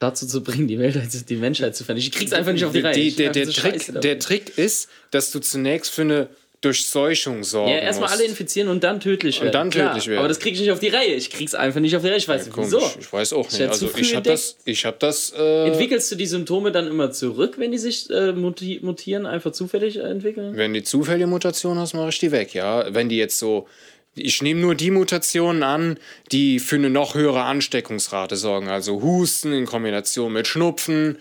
[0.00, 0.98] dazu zu bringen, die Welt,
[1.30, 2.12] die Menschheit zu vernichten.
[2.12, 2.94] Ich krieg's einfach nicht auf die Reihe.
[2.94, 6.28] Die, der, der, Trick, der Trick ist, dass du zunächst für eine
[6.60, 7.70] Durchseuchung sorgen.
[7.70, 9.48] Ja, erstmal alle infizieren und dann tödlich werden.
[9.48, 10.18] Und dann Klar, tödlich werden.
[10.18, 11.14] Aber das krieg ich nicht auf die Reihe.
[11.14, 12.18] Ich krieg's einfach nicht auf die Reihe.
[12.18, 12.82] Ich weiß ja, nicht wieso.
[13.00, 13.62] Ich weiß auch nicht.
[13.62, 14.56] Also ich habe das.
[14.66, 18.32] Ich hab das äh Entwickelst du die Symptome dann immer zurück, wenn die sich äh,
[18.32, 20.54] mutieren, einfach zufällig entwickeln?
[20.56, 22.92] Wenn die zufällige Mutation hast, mache ich die weg, ja.
[22.94, 23.66] Wenn die jetzt so.
[24.14, 25.96] Ich nehme nur die Mutationen an,
[26.30, 28.68] die für eine noch höhere Ansteckungsrate sorgen.
[28.68, 31.16] Also Husten in Kombination mit Schnupfen,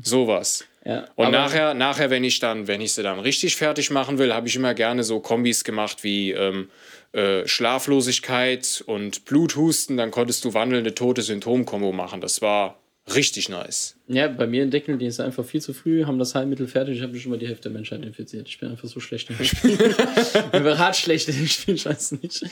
[0.00, 0.64] sowas.
[0.86, 4.32] Ja, und nachher, nachher, wenn ich dann, wenn ich sie dann richtig fertig machen will,
[4.32, 6.68] habe ich immer gerne so Kombis gemacht wie ähm,
[7.12, 9.96] äh, Schlaflosigkeit und Bluthusten.
[9.96, 12.20] Dann konntest du wandelnde tote Symptomkombo machen.
[12.20, 12.78] Das war
[13.12, 13.96] richtig nice.
[14.06, 16.98] Ja, bei mir entdecken die es einfach viel zu früh, haben das Heilmittel fertig.
[16.98, 18.46] Ich habe schon mal die Hälfte der Menschheit infiziert.
[18.46, 19.72] Ich bin einfach so schlecht im Spiel.
[20.52, 22.44] ich bin hart schlecht im Spiel, ich weiß nicht.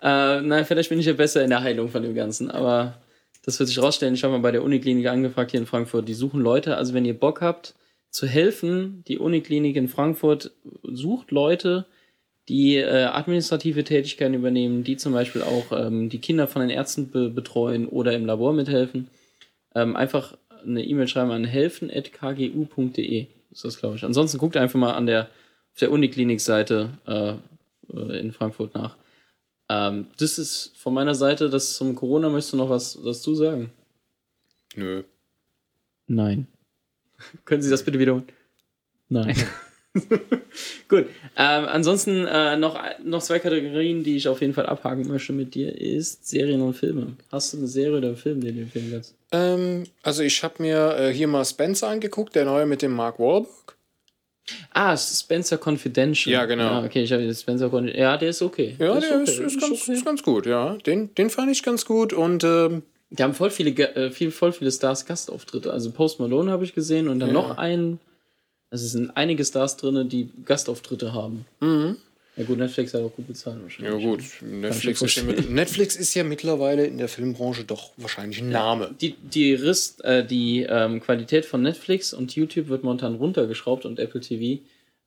[0.00, 3.01] Äh, nein, vielleicht bin ich ja besser in der Heilung von dem Ganzen, aber
[3.44, 4.14] das wird sich rausstellen.
[4.14, 6.08] Ich habe mal bei der Uniklinik angefragt hier in Frankfurt.
[6.08, 6.76] Die suchen Leute.
[6.76, 7.74] Also wenn ihr Bock habt
[8.10, 10.52] zu helfen, die Uniklinik in Frankfurt
[10.82, 11.86] sucht Leute,
[12.48, 17.10] die äh, administrative Tätigkeiten übernehmen, die zum Beispiel auch ähm, die Kinder von den Ärzten
[17.10, 19.08] be betreuen oder im Labor mithelfen.
[19.74, 23.26] Ähm, einfach eine E-Mail schreiben an helfen.kgu.de.
[23.50, 24.04] Ist das, glaube ich.
[24.04, 25.22] Ansonsten guckt einfach mal an der,
[25.72, 27.34] auf der Uniklinik-Seite äh,
[27.96, 28.96] äh in Frankfurt nach.
[29.72, 33.70] Ähm, das ist von meiner Seite, das zum Corona möchtest du noch was dazu sagen?
[34.76, 35.02] Nö.
[36.06, 36.46] Nein.
[37.46, 38.26] Können Sie das bitte wiederholen?
[39.08, 39.34] Nein.
[40.88, 41.06] Gut.
[41.36, 45.54] Ähm, ansonsten äh, noch, noch zwei Kategorien, die ich auf jeden Fall abhaken möchte mit
[45.54, 47.16] dir, ist Serien und Filme.
[47.30, 49.14] Hast du eine Serie oder einen Film, den du empfehlen kannst?
[49.32, 53.18] Ähm, also ich habe mir äh, hier mal Spencer angeguckt, der neue mit dem Mark
[53.18, 53.76] Wahlberg.
[54.72, 56.32] Ah, Spencer Confidential.
[56.32, 56.64] Ja, genau.
[56.64, 58.02] Ja, okay, ich habe Spencer Confidential.
[58.02, 58.76] Ja, der ist okay.
[58.78, 59.46] Ja, der, der ist, okay.
[59.46, 59.92] ist, ist, ganz, okay.
[59.92, 60.76] ist, ganz, gut, ja.
[60.86, 62.44] Den, den fand ich ganz gut und.
[62.44, 65.70] Ähm, die haben voll viele, äh, viel, voll viele Stars Gastauftritte.
[65.70, 67.34] Also Post Malone habe ich gesehen und dann ja.
[67.34, 68.00] noch einen.
[68.70, 71.44] Also es sind einige Stars drin, die Gastauftritte haben.
[71.60, 71.98] Mhm.
[72.36, 73.92] Ja gut, Netflix hat auch gut bezahlt wahrscheinlich.
[73.92, 78.40] Ja gut, Netflix ist ja, mit, Netflix ist ja mittlerweile in der Filmbranche doch wahrscheinlich
[78.40, 78.94] ein Name.
[79.00, 83.98] Die, die, Rist, äh, die ähm, Qualität von Netflix und YouTube wird momentan runtergeschraubt und
[83.98, 84.62] Apple TV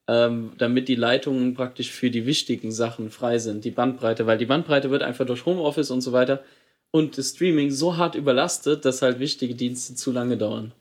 [0.08, 4.46] ähm, damit die Leitungen praktisch für die wichtigen Sachen frei sind, die Bandbreite, weil die
[4.46, 6.44] Bandbreite wird einfach durch Homeoffice und so weiter
[6.92, 10.74] und das Streaming so hart überlastet, dass halt wichtige Dienste zu lange dauern.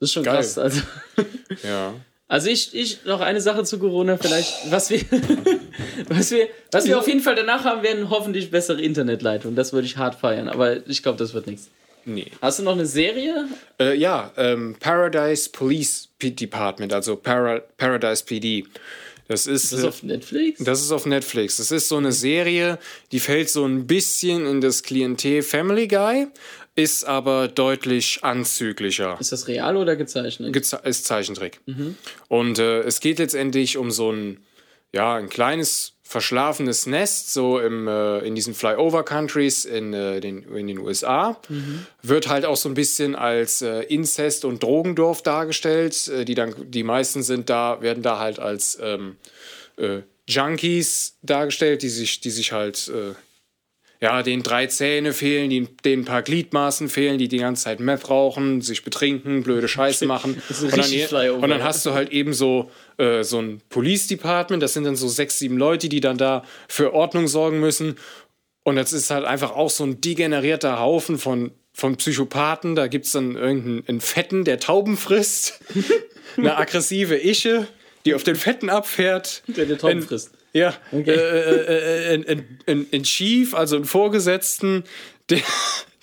[0.00, 0.36] Das ist schon Geil.
[0.36, 0.58] krass.
[0.58, 0.82] Also,
[1.62, 1.94] ja.
[2.26, 5.00] Also ich, ich noch eine Sache zu Corona vielleicht, was wir,
[6.08, 9.54] was wir, was wir auf jeden Fall danach haben werden, hoffentlich bessere Internetleitung.
[9.54, 11.68] Das würde ich hart feiern, aber ich glaube, das wird nichts.
[12.04, 12.26] Nee.
[12.40, 13.46] Hast du noch eine Serie?
[13.78, 18.64] Äh, ja, ähm, Paradise Police Department, also Para Paradise PD.
[19.28, 20.64] Das ist, ist das auf Netflix?
[20.64, 21.58] Das ist auf Netflix.
[21.58, 22.80] Das ist so eine Serie,
[23.12, 26.26] die fällt so ein bisschen in das Klientel Family Guy,
[26.74, 29.16] ist aber deutlich anzüglicher.
[29.20, 30.52] Ist das real oder gezeichnet?
[30.52, 31.60] Geze ist Zeichentrick.
[31.66, 31.96] Mhm.
[32.26, 34.38] Und äh, es geht letztendlich um so ein,
[34.92, 40.66] ja, ein kleines verschlafenes Nest, so im, äh, in diesen Flyover-Countries in, äh, den, in
[40.66, 41.40] den USA.
[41.48, 41.86] Mhm.
[42.02, 46.08] Wird halt auch so ein bisschen als äh, Inzest- und Drogendorf dargestellt.
[46.08, 49.18] Äh, die, dann, die meisten sind da, werden da halt als ähm,
[49.76, 53.14] äh, Junkies dargestellt, die sich, die sich halt äh,
[54.02, 57.80] ja, denen drei Zähne fehlen, denen, denen ein paar Gliedmaßen fehlen, die die ganze Zeit
[57.80, 60.42] Meth rauchen, sich betrinken, blöde Scheiße machen.
[60.62, 64.72] und, dann, und dann hast du halt eben so, äh, so ein Police Department, das
[64.72, 67.96] sind dann so sechs, sieben Leute, die dann da für Ordnung sorgen müssen.
[68.62, 72.74] Und das ist halt einfach auch so ein degenerierter Haufen von, von Psychopathen.
[72.74, 75.60] Da gibt es dann irgendeinen Fetten, der Tauben frisst,
[76.38, 77.66] eine aggressive Ische,
[78.06, 79.42] die auf den Fetten abfährt.
[79.46, 80.30] Der den Tauben frisst.
[80.52, 81.10] Ja, okay.
[81.10, 84.84] äh, äh, äh, ein, Chief, also einen Vorgesetzten,
[85.28, 85.42] der,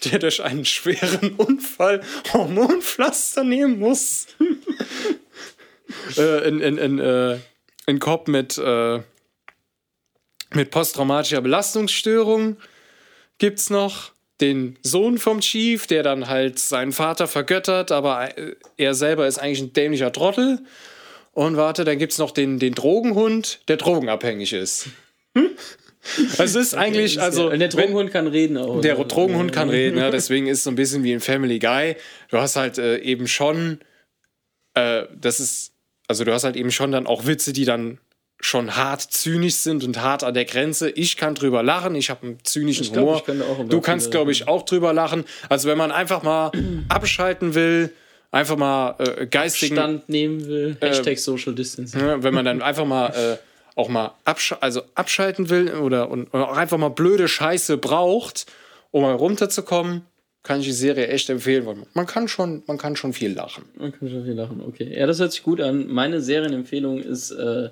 [0.05, 4.27] der durch einen schweren Unfall Hormonpflaster nehmen muss.
[6.17, 7.39] äh, ein, ein, ein, äh,
[7.87, 9.01] ein Cop mit, äh,
[10.53, 12.57] mit posttraumatischer Belastungsstörung
[13.37, 14.11] gibt's noch.
[14.39, 18.29] Den Sohn vom Chief, der dann halt seinen Vater vergöttert, aber
[18.77, 20.59] er selber ist eigentlich ein dämlicher Trottel.
[21.37, 24.87] Und warte, dann gibt es noch den, den Drogenhund, der drogenabhängig ist.
[26.37, 27.51] Es ist eigentlich, also.
[27.51, 28.79] Und der Drogenhund kann reden auch.
[28.79, 29.09] Der oder?
[29.09, 31.97] Drogenhund kann reden, ja, deswegen ist es so ein bisschen wie in Family Guy.
[32.29, 33.79] Du hast halt äh, eben schon,
[34.73, 35.73] äh, das ist,
[36.07, 37.99] also du hast halt eben schon dann auch Witze, die dann
[38.39, 40.89] schon hart zynisch sind und hart an der Grenze.
[40.89, 43.21] Ich kann drüber lachen, ich habe einen zynischen ich Humor.
[43.25, 45.25] Glaub, du kannst, glaube ich, auch drüber lachen.
[45.49, 46.51] Also wenn man einfach mal
[46.89, 47.91] abschalten will,
[48.37, 50.77] einfach mal äh, geistigen Stand nehmen will.
[50.79, 51.99] Äh, Hashtag Social Distancing.
[51.99, 53.37] Ja, wenn man dann einfach mal äh,
[53.75, 58.45] auch mal absch also abschalten will oder und, oder auch einfach mal blöde Scheiße braucht,
[58.91, 60.01] um mal runterzukommen,
[60.43, 63.65] kann ich die Serie echt empfehlen, man kann schon, man kann schon viel lachen.
[63.75, 64.97] Man kann schon viel lachen, okay.
[64.97, 65.87] Ja, das hört sich gut an.
[65.87, 67.69] Meine Serienempfehlung ist äh,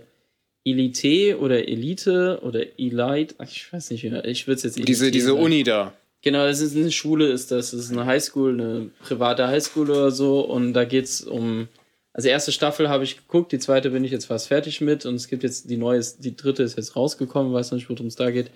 [0.66, 3.36] Elite oder Elite oder Elite.
[3.38, 5.94] Ach, ich weiß nicht, ich würde es jetzt Diese, diese Uni da.
[6.26, 7.70] Genau, das ist eine Schule, ist das.
[7.70, 10.42] Das ist eine Highschool, eine private Highschool oder so.
[10.42, 11.68] Und da geht es um.
[12.14, 15.16] Also erste Staffel habe ich geguckt, die zweite bin ich jetzt fast fertig mit und
[15.16, 18.16] es gibt jetzt die neue, die dritte ist jetzt rausgekommen, weiß noch nicht, worum es
[18.16, 18.50] da geht.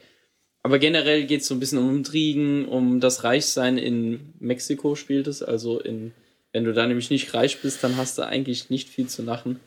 [0.64, 5.28] Aber generell geht es so ein bisschen um Intrigen, um das Reichsein in Mexiko spielt
[5.28, 5.44] es.
[5.44, 6.14] Also in,
[6.54, 9.60] wenn du da nämlich nicht reich bist, dann hast du eigentlich nicht viel zu lachen.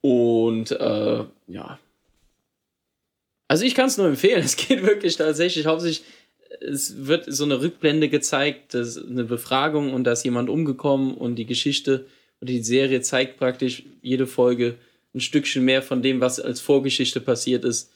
[0.00, 1.78] Und äh, ja.
[3.48, 4.42] Also ich kann es nur empfehlen.
[4.44, 6.04] Es geht wirklich tatsächlich hauptsächlich
[6.60, 11.14] es wird so eine Rückblende gezeigt, das ist eine Befragung und da ist jemand umgekommen
[11.14, 12.06] und die Geschichte
[12.40, 14.76] und die Serie zeigt praktisch jede Folge
[15.14, 17.92] ein Stückchen mehr von dem, was als Vorgeschichte passiert ist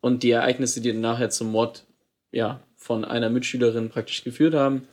[0.00, 1.84] und die Ereignisse, die dann nachher zum Mord
[2.32, 4.86] ja, von einer Mitschülerin praktisch geführt haben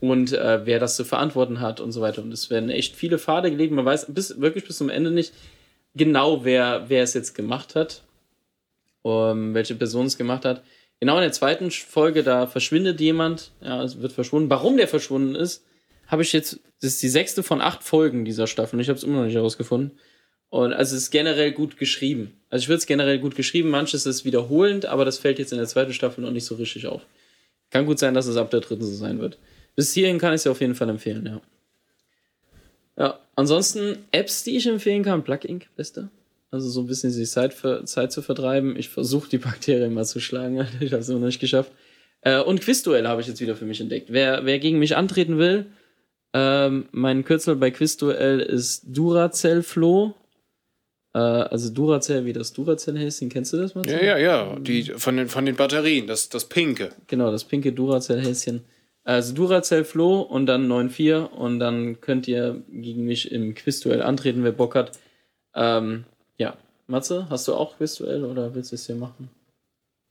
[0.00, 2.22] und äh, wer das zu verantworten hat und so weiter.
[2.22, 3.72] Und es werden echt viele Pfade gelegt.
[3.72, 5.32] Man weiß bis, wirklich bis zum Ende nicht
[5.94, 8.02] genau, wer, wer es jetzt gemacht hat,
[9.02, 10.62] um, ähm, welche Person es gemacht hat.
[11.00, 14.48] Genau in der zweiten Folge, da verschwindet jemand, ja, es wird verschwunden.
[14.48, 15.64] Warum der verschwunden ist,
[16.06, 19.04] habe ich jetzt, das ist die sechste von acht Folgen dieser Staffel ich habe es
[19.04, 19.98] immer noch nicht herausgefunden.
[20.48, 22.40] Und also es ist generell gut geschrieben.
[22.48, 25.58] Also ich würde es generell gut geschrieben, manches ist wiederholend, aber das fällt jetzt in
[25.58, 27.02] der zweiten Staffel noch nicht so richtig auf.
[27.70, 29.38] Kann gut sein, dass es ab der dritten so sein wird.
[29.74, 31.40] Bis hierhin kann ich es ja auf jeden Fall empfehlen, ja.
[32.98, 36.08] Ja, ansonsten Apps, die ich empfehlen kann, Plug Inc, beste.
[36.50, 38.76] Also so ein bisschen die Zeit, für, Zeit zu vertreiben.
[38.76, 41.72] Ich versuche die Bakterien mal zu schlagen, ich habe es immer noch nicht geschafft.
[42.22, 44.12] Äh, und Quizduell habe ich jetzt wieder für mich entdeckt.
[44.12, 45.66] Wer, wer gegen mich antreten will,
[46.32, 50.14] ähm, mein Kürzel bei Quizduell ist Duracell Flo.
[51.14, 53.88] Äh, also Duracell wie das Duracell-Häschen, kennst du das mal?
[53.88, 54.58] Ja, ja, ja.
[54.58, 56.90] Die, von, den, von den Batterien, das, das pinke.
[57.06, 58.64] Genau, das pinke Duracell-Häschen.
[59.04, 64.42] Also Duracell Flo und dann 9-4 und dann könnt ihr gegen mich im Quizduell antreten,
[64.42, 64.98] wer Bock hat.
[65.54, 66.04] Ähm,
[66.38, 66.56] ja.
[66.86, 69.28] Matze, hast du auch Quizduell oder willst du es hier machen?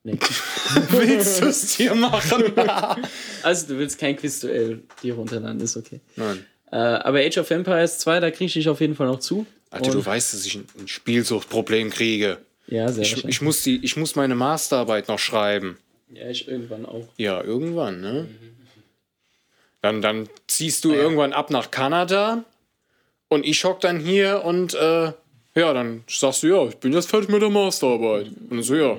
[0.04, 0.20] Nee.
[0.90, 2.54] willst du es dir machen?
[3.44, 6.02] also, du willst kein Quizduell dir runterladen, ist okay.
[6.16, 6.46] Nein.
[6.72, 9.46] Äh, aber Age of Empires 2, da kriege ich dich auf jeden Fall noch zu.
[9.72, 12.38] Alter, du weißt, dass ich ein, ein Spielsuchtproblem kriege.
[12.68, 15.78] Ja, sehr ich, ich, muss die, ich muss meine Masterarbeit noch schreiben.
[16.10, 17.08] Ja, ich irgendwann auch.
[17.18, 18.28] Ja, irgendwann, ne?
[19.82, 20.98] Dann, dann ziehst du ja.
[20.98, 22.44] irgendwann ab nach Kanada
[23.28, 25.12] und ich hock dann hier und äh,
[25.56, 28.28] ja, dann sagst du, ja, ich bin jetzt fertig mit der Masterarbeit.
[28.50, 28.98] Und so, ja,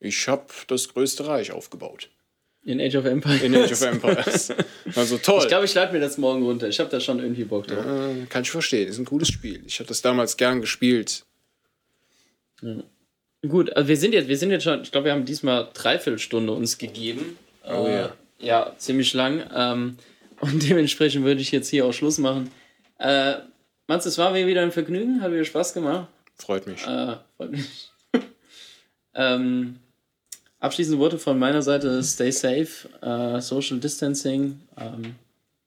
[0.00, 2.08] ich hab das größte Reich aufgebaut.
[2.64, 3.42] In Age of Empires.
[3.42, 4.52] In Age of Empires.
[4.96, 5.38] Also toll.
[5.42, 6.68] Ich glaube, ich lade mir das morgen runter.
[6.68, 7.84] Ich habe da schon irgendwie Bock drauf.
[7.86, 8.88] Ja, kann ich verstehen.
[8.88, 9.62] Ist ein cooles Spiel.
[9.64, 11.24] Ich habe das damals gern gespielt.
[12.60, 12.82] Ja.
[13.46, 16.18] Gut, also wir sind jetzt, wir sind jetzt schon, ich glaube, wir haben diesmal dreiviertel
[16.18, 17.38] Stunde uns gegeben.
[17.64, 18.12] Oh äh, ja.
[18.40, 19.48] Ja, ziemlich lang.
[19.54, 19.96] Ähm,
[20.40, 22.50] und dementsprechend würde ich jetzt hier auch Schluss machen.
[22.98, 23.34] Äh,
[23.90, 26.06] Mats, es war mir wieder ein Vergnügen, hat mir Spaß gemacht.
[26.36, 26.86] Freut mich.
[26.86, 27.90] Äh, freut mich.
[29.14, 29.80] ähm,
[30.60, 35.16] abschließende Worte von meiner Seite: Stay safe, uh, Social Distancing, ähm,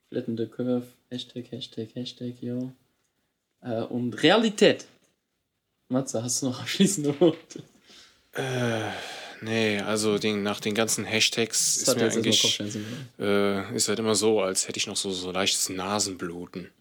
[0.08, 2.72] Flatten the Curve, Hashtag, Hashtag, Hashtag, yo.
[3.60, 4.86] Äh, und Realität.
[5.90, 7.62] Matze, hast du noch abschließende Worte?
[8.32, 8.90] Äh,
[9.42, 12.62] nee, also den, nach den ganzen Hashtags das ist mir eigentlich
[13.20, 16.72] äh, ist halt immer so, als hätte ich noch so, so leichtes Nasenbluten.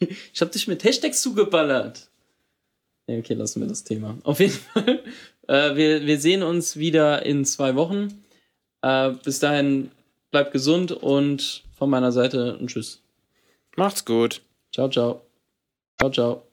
[0.32, 2.08] ich habe dich mit Hashtags zugeballert.
[3.06, 4.18] Okay, lassen wir das Thema.
[4.22, 5.02] Auf jeden Fall,
[5.48, 8.24] äh, wir, wir sehen uns wieder in zwei Wochen.
[8.82, 9.90] Äh, bis dahin,
[10.30, 13.02] bleibt gesund und von meiner Seite ein Tschüss.
[13.76, 14.42] Macht's gut.
[14.72, 15.22] Ciao, ciao.
[15.98, 16.49] Ciao, ciao.